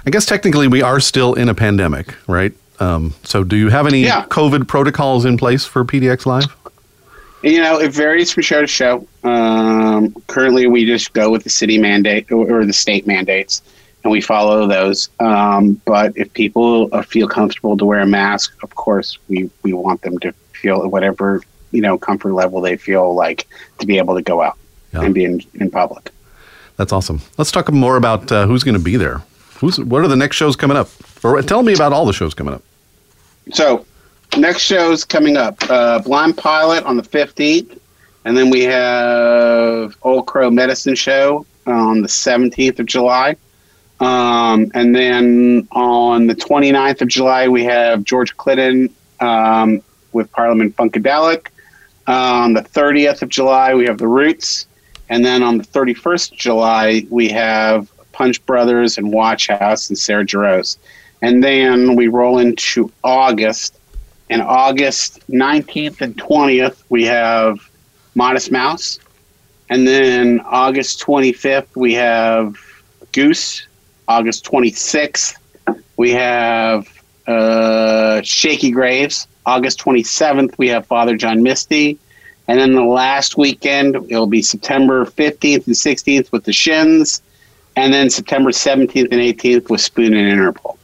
I 0.06 0.10
guess 0.10 0.26
technically 0.26 0.68
we 0.68 0.82
are 0.82 1.00
still 1.00 1.34
in 1.34 1.50
a 1.50 1.54
pandemic, 1.54 2.16
right? 2.28 2.54
Um, 2.80 3.14
so 3.24 3.44
do 3.44 3.56
you 3.56 3.70
have 3.70 3.88
any 3.88 4.04
Yeah. 4.04 4.26
COVID 4.26 4.68
protocols 4.68 5.26
in 5.26 5.38
place 5.38 5.66
for 5.66 5.86
PDX 5.86 6.26
Live? 6.26 6.56
You 7.44 7.62
know, 7.62 7.80
it 7.80 7.92
varies 7.92 8.32
from 8.32 8.44
show 8.44 8.62
to 8.62 8.68
show. 8.68 9.06
Um, 9.24 10.14
currently, 10.28 10.66
we 10.68 10.86
just 10.86 11.14
go 11.14 11.30
with 11.30 11.44
the 11.44 11.50
city 11.50 11.78
mandate 11.78 12.32
or, 12.32 12.66
the 12.66 12.72
state 12.74 13.06
mandates, 13.06 13.62
and 14.04 14.12
we 14.12 14.22
follow 14.22 14.66
those. 14.66 15.10
Um, 15.20 15.74
but 15.86 16.18
if 16.18 16.32
people 16.34 16.88
feel 17.04 17.28
comfortable 17.28 17.76
to 17.78 17.84
wear 17.86 18.00
a 18.00 18.06
mask, 18.08 18.56
of 18.64 18.76
course, 18.76 19.18
we, 19.28 19.50
we 19.62 19.74
want 19.74 20.02
them 20.04 20.18
to 20.20 20.32
feel 20.54 20.88
whatever 20.90 21.42
you 21.72 21.82
know 21.82 21.98
comfort 21.98 22.34
level 22.34 22.62
they 22.62 22.78
feel 22.78 23.14
like 23.14 23.48
to 23.80 23.86
be 23.88 23.98
able 23.98 24.16
to 24.16 24.22
go 24.22 24.42
out 24.42 24.58
Yeah. 24.94 25.02
and 25.02 25.14
be 25.14 25.26
in, 25.26 25.42
in 25.56 25.70
public. 25.70 26.12
That's 26.78 26.94
awesome. 26.94 27.22
Let's 27.38 27.52
talk 27.52 27.72
more 27.72 27.98
about 27.98 28.32
uh, 28.32 28.46
who's 28.48 28.64
going 28.64 28.78
to 28.78 28.84
be 28.84 28.96
there. 28.96 29.22
Who's 29.56 29.80
what 29.80 30.02
are 30.02 30.08
the 30.08 30.16
next 30.16 30.38
shows 30.38 30.56
coming 30.56 30.78
up? 30.78 30.90
Or 31.24 31.42
tell 31.42 31.62
me 31.64 31.74
about 31.74 31.92
all 31.92 32.06
the 32.06 32.14
shows 32.14 32.34
coming 32.34 32.54
up. 32.54 32.64
So, 33.52 33.86
next 34.38 34.62
show's 34.62 35.06
coming 35.06 35.38
up 35.38 35.58
uh, 35.70 36.00
Blind 36.00 36.38
Pilot 36.38 36.84
on 36.86 36.98
the 36.98 37.04
15th. 37.04 37.80
And 38.26 38.38
then 38.38 38.50
we 38.50 38.62
have 38.64 39.96
Old 40.02 40.28
Crow 40.28 40.50
Medicine 40.50 40.96
Show 40.96 41.46
on 41.68 42.02
the 42.02 42.08
17th 42.08 42.80
of 42.80 42.86
July. 42.86 43.36
Um, 44.00 44.72
and 44.74 44.96
then 44.96 45.68
on 45.72 46.28
the 46.28 46.36
29th 46.36 47.02
of 47.02 47.08
July, 47.08 47.48
we 47.48 47.64
have 47.66 48.04
George 48.04 48.36
Clinton 48.38 48.94
um, 49.20 49.82
with 50.14 50.32
Parliament 50.32 50.76
Funkadelic. 50.76 51.48
on 52.08 52.54
the 52.54 52.62
30th 52.62 53.22
of 53.22 53.30
July, 53.30 53.74
we 53.74 53.86
have 53.86 53.98
The 53.98 54.08
Roots. 54.08 54.68
And 55.10 55.24
then 55.24 55.44
on 55.44 55.58
the 55.58 55.64
31st 55.66 56.32
of 56.32 56.38
July, 56.38 57.06
we 57.10 57.30
have 57.30 57.92
Punch 58.14 58.46
Brothers 58.46 58.98
and 58.98 59.12
Watchhouse 59.12 59.90
and 59.90 59.98
Sarah 59.98 60.26
Jarosz. 60.26 60.78
And 61.22 61.44
then 61.44 61.96
we 61.96 62.08
roll 62.08 62.40
into 62.40 62.92
August. 63.04 63.80
And 64.34 64.42
August 64.42 65.20
19th 65.30 66.02
and 66.02 66.18
20th, 66.18 66.82
we 66.90 67.04
have 67.04 67.60
Modest 68.16 68.52
Mouse. 68.52 68.98
And 69.70 69.88
then 69.88 70.40
August 70.40 71.04
25th, 71.04 71.68
we 71.76 71.94
have 71.94 72.58
Goose. 73.12 73.68
August 74.08 74.44
26th, 74.44 75.36
we 75.98 76.10
have 76.14 76.88
uh, 77.28 78.24
Shakey 78.24 78.72
Graves. 78.72 79.28
August 79.46 79.80
27th, 79.82 80.58
we 80.58 80.68
have 80.70 80.88
Father 80.88 81.16
John 81.16 81.44
Misty. 81.44 82.00
And 82.48 82.60
then 82.60 82.74
the 82.74 82.84
last 82.84 83.38
weekend, 83.38 83.96
it'll 84.10 84.26
be 84.26 84.42
September 84.42 85.06
15th 85.06 85.68
and 85.68 85.76
16th 85.76 86.32
with 86.32 86.46
the 86.46 86.54
Shins. 86.54 87.22
And 87.76 87.94
then 87.94 88.10
September 88.10 88.50
17th 88.50 89.12
and 89.12 89.22
18th 89.22 89.70
with 89.70 89.82
Spoon 89.82 90.16
and 90.16 90.40
Interpol. 90.40 90.78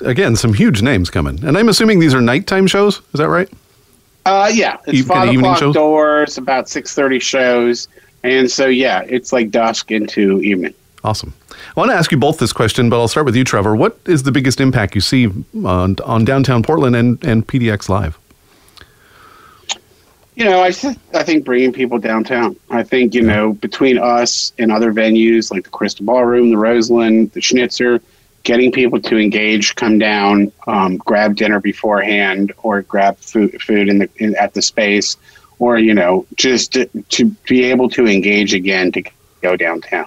Again, 0.00 0.36
some 0.36 0.54
huge 0.54 0.82
names 0.82 1.10
coming. 1.10 1.44
And 1.44 1.56
I'm 1.56 1.68
assuming 1.68 1.98
these 1.98 2.14
are 2.14 2.20
nighttime 2.20 2.66
shows. 2.66 2.98
Is 2.98 3.18
that 3.18 3.28
right? 3.28 3.48
Uh, 4.26 4.50
yeah, 4.52 4.78
it's 4.86 5.06
five 5.06 5.34
o'clock 5.34 5.58
shows? 5.58 5.74
doors, 5.74 6.38
about 6.38 6.68
six 6.68 6.94
thirty 6.94 7.18
shows, 7.18 7.88
and 8.22 8.50
so 8.50 8.66
yeah, 8.66 9.02
it's 9.06 9.32
like 9.32 9.50
dusk 9.50 9.90
into 9.90 10.40
evening. 10.40 10.72
Awesome. 11.02 11.34
I 11.50 11.80
want 11.80 11.90
to 11.90 11.96
ask 11.96 12.10
you 12.10 12.16
both 12.16 12.38
this 12.38 12.52
question, 12.52 12.88
but 12.88 12.98
I'll 12.98 13.08
start 13.08 13.26
with 13.26 13.36
you, 13.36 13.44
Trevor. 13.44 13.76
What 13.76 13.98
is 14.06 14.22
the 14.22 14.32
biggest 14.32 14.60
impact 14.60 14.94
you 14.94 15.02
see 15.02 15.28
on, 15.62 15.96
on 16.04 16.24
downtown 16.24 16.62
Portland 16.62 16.96
and, 16.96 17.22
and 17.22 17.46
PDX 17.46 17.90
Live? 17.90 18.18
You 20.36 20.46
know, 20.46 20.62
I 20.62 20.68
I 21.12 21.22
think 21.22 21.44
bringing 21.44 21.72
people 21.72 21.98
downtown. 21.98 22.56
I 22.70 22.82
think 22.82 23.14
you 23.14 23.22
know 23.22 23.52
between 23.52 23.98
us 23.98 24.52
and 24.58 24.72
other 24.72 24.92
venues 24.92 25.52
like 25.52 25.64
the 25.64 25.70
Crystal 25.70 26.04
Ballroom, 26.04 26.50
the 26.50 26.56
Roseland, 26.56 27.32
the 27.32 27.40
Schnitzer, 27.40 28.00
getting 28.44 28.70
people 28.70 29.00
to 29.00 29.18
engage, 29.18 29.74
come 29.74 29.98
down, 29.98 30.52
um, 30.66 30.98
grab 30.98 31.34
dinner 31.34 31.60
beforehand, 31.60 32.52
or 32.62 32.82
grab 32.82 33.16
food 33.18 33.60
food 33.60 33.88
in 33.88 33.98
the 33.98 34.08
in, 34.16 34.36
at 34.36 34.54
the 34.54 34.62
space, 34.62 35.16
or 35.58 35.78
you 35.78 35.94
know 35.94 36.26
just 36.36 36.74
to, 36.74 36.86
to 37.08 37.24
be 37.48 37.64
able 37.64 37.88
to 37.90 38.06
engage 38.06 38.54
again 38.54 38.92
to 38.92 39.02
go 39.42 39.56
downtown. 39.56 40.06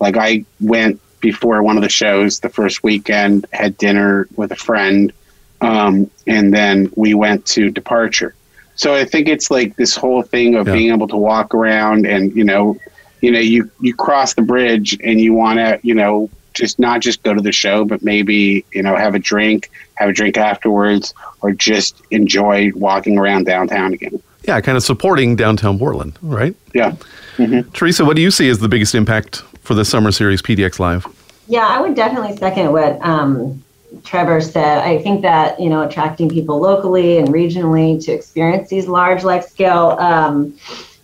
Like 0.00 0.16
I 0.16 0.44
went 0.60 1.00
before 1.20 1.62
one 1.62 1.76
of 1.76 1.82
the 1.82 1.88
shows 1.88 2.40
the 2.40 2.48
first 2.48 2.82
weekend, 2.82 3.46
had 3.52 3.76
dinner 3.78 4.26
with 4.36 4.50
a 4.50 4.56
friend, 4.56 5.12
um, 5.60 6.10
and 6.26 6.52
then 6.52 6.90
we 6.96 7.14
went 7.14 7.46
to 7.46 7.70
Departure. 7.70 8.34
So 8.74 8.94
I 8.94 9.04
think 9.04 9.28
it's 9.28 9.50
like 9.50 9.76
this 9.76 9.94
whole 9.94 10.22
thing 10.22 10.54
of 10.54 10.66
Yeah. 10.66 10.72
being 10.74 10.92
able 10.92 11.06
to 11.08 11.16
walk 11.16 11.54
around 11.54 12.06
and 12.06 12.34
you 12.34 12.44
know, 12.44 12.78
you 13.20 13.30
know, 13.30 13.38
you 13.40 13.70
you 13.80 13.94
cross 13.94 14.34
the 14.34 14.42
bridge 14.42 14.98
and 15.02 15.20
you 15.20 15.32
want 15.34 15.58
to 15.58 15.78
you 15.82 15.94
know 15.94 16.30
just 16.52 16.78
not 16.78 17.00
just 17.00 17.22
go 17.22 17.34
to 17.34 17.40
the 17.40 17.52
show, 17.52 17.84
but 17.84 18.02
maybe 18.02 18.64
you 18.72 18.82
know 18.82 18.96
have 18.96 19.14
a 19.14 19.18
drink, 19.18 19.70
have 19.94 20.08
a 20.08 20.12
drink 20.12 20.36
afterwards, 20.36 21.14
or 21.40 21.52
just 21.52 22.02
enjoy 22.10 22.70
walking 22.74 23.18
around 23.18 23.44
downtown 23.44 23.92
again. 23.92 24.22
Yeah, 24.44 24.60
kind 24.60 24.76
of 24.76 24.82
supporting 24.82 25.36
downtown 25.36 25.78
Portland, 25.78 26.18
right? 26.20 26.54
Yeah. 26.74 26.96
Teresa, 27.72 28.04
what 28.04 28.16
do 28.16 28.22
you 28.22 28.30
see 28.30 28.48
as 28.48 28.58
the 28.58 28.68
biggest 28.68 28.94
impact 28.94 29.42
for 29.60 29.74
the 29.74 29.84
summer 29.84 30.10
series 30.10 30.42
PDX 30.42 30.78
Live? 30.78 31.06
Yeah, 31.48 31.66
I 31.66 31.80
would 31.80 31.94
definitely 31.94 32.36
second 32.36 32.72
what 32.72 33.00
um, 33.02 33.62
Trevor 34.04 34.40
said. 34.40 34.78
I 34.78 35.02
think 35.02 35.22
that 35.22 35.60
you 35.60 35.68
know 35.68 35.82
attracting 35.82 36.28
people 36.28 36.58
locally 36.58 37.18
and 37.18 37.28
regionally 37.28 38.02
to 38.04 38.12
experience 38.12 38.68
these 38.68 38.86
large, 38.86 39.24
life 39.24 39.44
scale 39.44 39.96
um, 39.98 40.56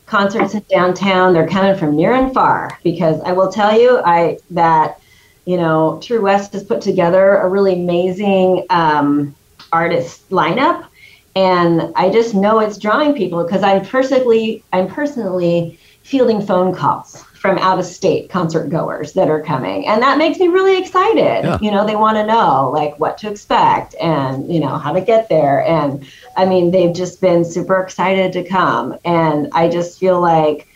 concerts 0.06 0.54
in 0.54 0.64
downtown, 0.70 1.32
they're 1.32 1.48
coming 1.48 1.76
from 1.76 1.96
near 1.96 2.12
and 2.12 2.32
far. 2.32 2.78
Because 2.82 3.20
I 3.22 3.32
will 3.32 3.50
tell 3.52 3.78
you, 3.78 4.00
I 4.04 4.38
that 4.50 5.00
you 5.48 5.56
know 5.56 5.98
True 6.02 6.20
West 6.20 6.52
has 6.52 6.62
put 6.62 6.82
together 6.82 7.36
a 7.36 7.48
really 7.48 7.72
amazing 7.72 8.66
um, 8.68 9.34
artist 9.72 10.28
lineup, 10.28 10.86
and 11.34 11.90
I 11.96 12.10
just 12.10 12.34
know 12.34 12.58
it's 12.58 12.76
drawing 12.76 13.14
people 13.14 13.42
because 13.44 13.62
I'm 13.62 13.82
personally 13.82 14.62
I'm 14.74 14.88
personally 14.88 15.80
fielding 16.02 16.42
phone 16.42 16.74
calls 16.74 17.22
from 17.32 17.56
out 17.58 17.78
of 17.78 17.86
state 17.86 18.28
concert 18.28 18.68
goers 18.68 19.14
that 19.14 19.30
are 19.30 19.40
coming. 19.40 19.86
And 19.86 20.02
that 20.02 20.18
makes 20.18 20.38
me 20.38 20.48
really 20.48 20.76
excited. 20.76 21.44
Yeah. 21.44 21.58
you 21.62 21.70
know 21.70 21.86
they 21.86 21.96
want 21.96 22.18
to 22.18 22.26
know 22.26 22.70
like 22.70 22.98
what 23.00 23.16
to 23.18 23.30
expect 23.30 23.94
and 23.94 24.52
you 24.52 24.60
know 24.60 24.76
how 24.76 24.92
to 24.92 25.00
get 25.00 25.30
there. 25.30 25.64
And 25.64 26.06
i 26.36 26.44
mean 26.44 26.72
they've 26.72 26.94
just 26.94 27.22
been 27.22 27.42
super 27.42 27.80
excited 27.80 28.34
to 28.34 28.44
come. 28.44 28.98
And 29.06 29.48
i 29.54 29.70
just 29.70 29.98
feel 29.98 30.20
like 30.20 30.68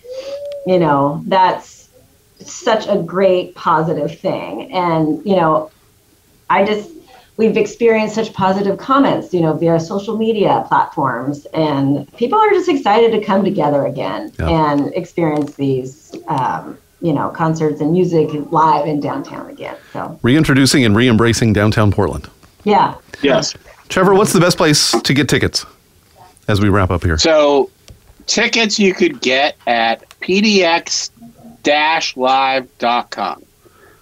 you 0.67 0.79
know 0.79 1.23
that's 1.27 1.82
such 2.47 2.87
a 2.89 2.99
great 3.03 3.55
positive 3.55 4.19
thing 4.19 4.73
and 4.73 5.25
you 5.27 5.37
know 5.37 5.71
i 6.51 6.65
just 6.65 6.91
we've 7.39 7.57
experienced 7.57 8.15
such 8.15 8.31
positive 8.35 8.77
comments, 8.79 9.33
you 9.33 9.41
know, 9.41 9.55
via 9.55 9.81
social 9.81 10.19
media 10.19 10.65
platforms, 10.69 11.47
and 11.55 12.07
people 12.17 12.39
are 12.39 12.51
just 12.51 12.69
excited 12.69 13.11
to 13.11 13.25
come 13.25 13.43
together 13.43 13.87
again 13.87 14.31
Yeah. 14.39 14.49
and 14.49 14.93
experience 14.95 15.55
these, 15.55 16.15
um, 16.29 16.77
you 17.01 17.13
know, 17.13 17.31
concerts 17.31 17.81
and 17.81 17.91
music 17.91 18.29
live 18.53 18.87
in 18.87 19.01
downtown 19.01 19.49
again. 19.49 19.77
So, 19.95 20.19
Reintroducing 20.23 20.85
and 20.85 20.95
re 20.95 21.09
embracing 21.09 21.55
downtown 21.55 21.91
Portland. 21.91 22.29
yeah. 22.65 22.95
Yes. 23.23 23.55
Trevor, 23.89 24.13
what's 24.15 24.35
the 24.35 24.41
best 24.41 24.59
place 24.59 24.93
to 25.01 25.15
get 25.15 25.27
tickets 25.29 25.65
as 26.49 26.61
we 26.61 26.69
wrap 26.69 26.91
up 26.91 27.03
here? 27.03 27.17
So 27.17 27.71
tickets 28.27 28.79
you 28.79 28.93
could 28.93 29.21
get 29.23 29.57
at 29.67 30.05
pdx-live.com. 31.63 33.43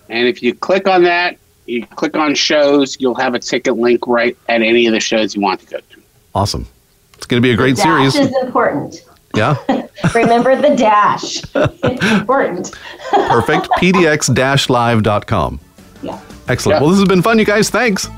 And 0.08 0.26
if 0.28 0.42
you 0.42 0.54
click 0.54 0.88
on 0.88 1.04
that, 1.04 1.36
you 1.66 1.86
click 1.86 2.16
on 2.16 2.34
shows, 2.34 2.96
you'll 3.00 3.14
have 3.14 3.34
a 3.34 3.38
ticket 3.38 3.76
link 3.76 4.06
right 4.06 4.36
at 4.48 4.62
any 4.62 4.86
of 4.86 4.92
the 4.92 5.00
shows 5.00 5.34
you 5.34 5.40
want 5.40 5.60
to 5.60 5.66
go 5.66 5.78
to. 5.78 6.02
Awesome. 6.34 6.66
It's 7.14 7.26
going 7.26 7.40
to 7.40 7.46
be 7.46 7.52
a 7.52 7.56
great 7.56 7.76
dash 7.76 8.12
series. 8.12 8.14
is 8.16 8.36
important. 8.42 8.96
Yeah. 9.36 9.56
Remember 10.14 10.56
the 10.60 10.74
dash. 10.74 11.42
it's 11.54 12.06
important. 12.12 12.74
Perfect. 13.10 13.68
pdx-live.com. 13.78 15.60
Yeah. 16.02 16.20
Excellent. 16.48 16.76
Yeah. 16.76 16.80
Well, 16.80 16.90
this 16.90 16.98
has 16.98 17.08
been 17.08 17.22
fun, 17.22 17.38
you 17.38 17.44
guys. 17.44 17.70
Thanks. 17.70 18.08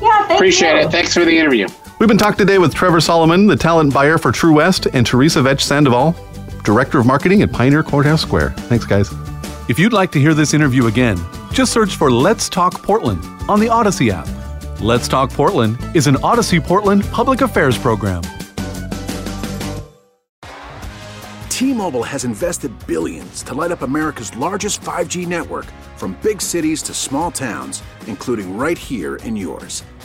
Yeah. 0.00 0.26
Thank 0.28 0.38
Appreciate 0.38 0.74
you. 0.74 0.86
it. 0.86 0.92
Thanks 0.92 1.14
for 1.14 1.24
the 1.24 1.36
interview. 1.36 1.66
We've 1.98 2.08
been 2.08 2.18
talking 2.18 2.38
today 2.38 2.58
with 2.58 2.74
Trevor 2.74 3.00
Solomon, 3.00 3.46
the 3.46 3.56
talent 3.56 3.94
buyer 3.94 4.18
for 4.18 4.30
True 4.30 4.52
West, 4.52 4.86
and 4.92 5.06
Teresa 5.06 5.42
Vetch 5.42 5.64
Sandoval, 5.64 6.14
Director 6.64 6.98
of 6.98 7.06
Marketing 7.06 7.42
at 7.42 7.52
Pioneer 7.52 7.82
Courthouse 7.82 8.22
Square. 8.22 8.50
Thanks, 8.68 8.86
guys. 8.86 9.10
If 9.68 9.78
you'd 9.78 9.92
like 9.92 10.10
to 10.12 10.20
hear 10.20 10.32
this 10.32 10.54
interview 10.54 10.86
again, 10.86 11.18
just 11.52 11.72
search 11.72 11.96
for 11.96 12.10
Let's 12.10 12.48
Talk 12.48 12.82
Portland 12.82 13.22
on 13.48 13.60
the 13.60 13.66
Audacy 13.66 14.10
app. 14.10 14.26
Let's 14.80 15.06
Talk 15.06 15.30
Portland 15.30 15.78
is 15.94 16.06
an 16.06 16.14
Audacy 16.16 16.62
Portland 16.62 17.04
public 17.04 17.42
affairs 17.42 17.78
program. 17.78 18.22
T-Mobile 21.50 22.02
has 22.02 22.24
invested 22.24 22.72
billions 22.86 23.42
to 23.44 23.54
light 23.54 23.70
up 23.70 23.82
America's 23.82 24.34
largest 24.36 24.80
5G 24.80 25.26
network 25.26 25.66
from 25.96 26.18
big 26.22 26.40
cities 26.42 26.82
to 26.82 26.94
small 26.94 27.30
towns, 27.30 27.82
including 28.06 28.56
right 28.56 28.78
here 28.78 29.16
in 29.16 29.36
yours. 29.36 29.84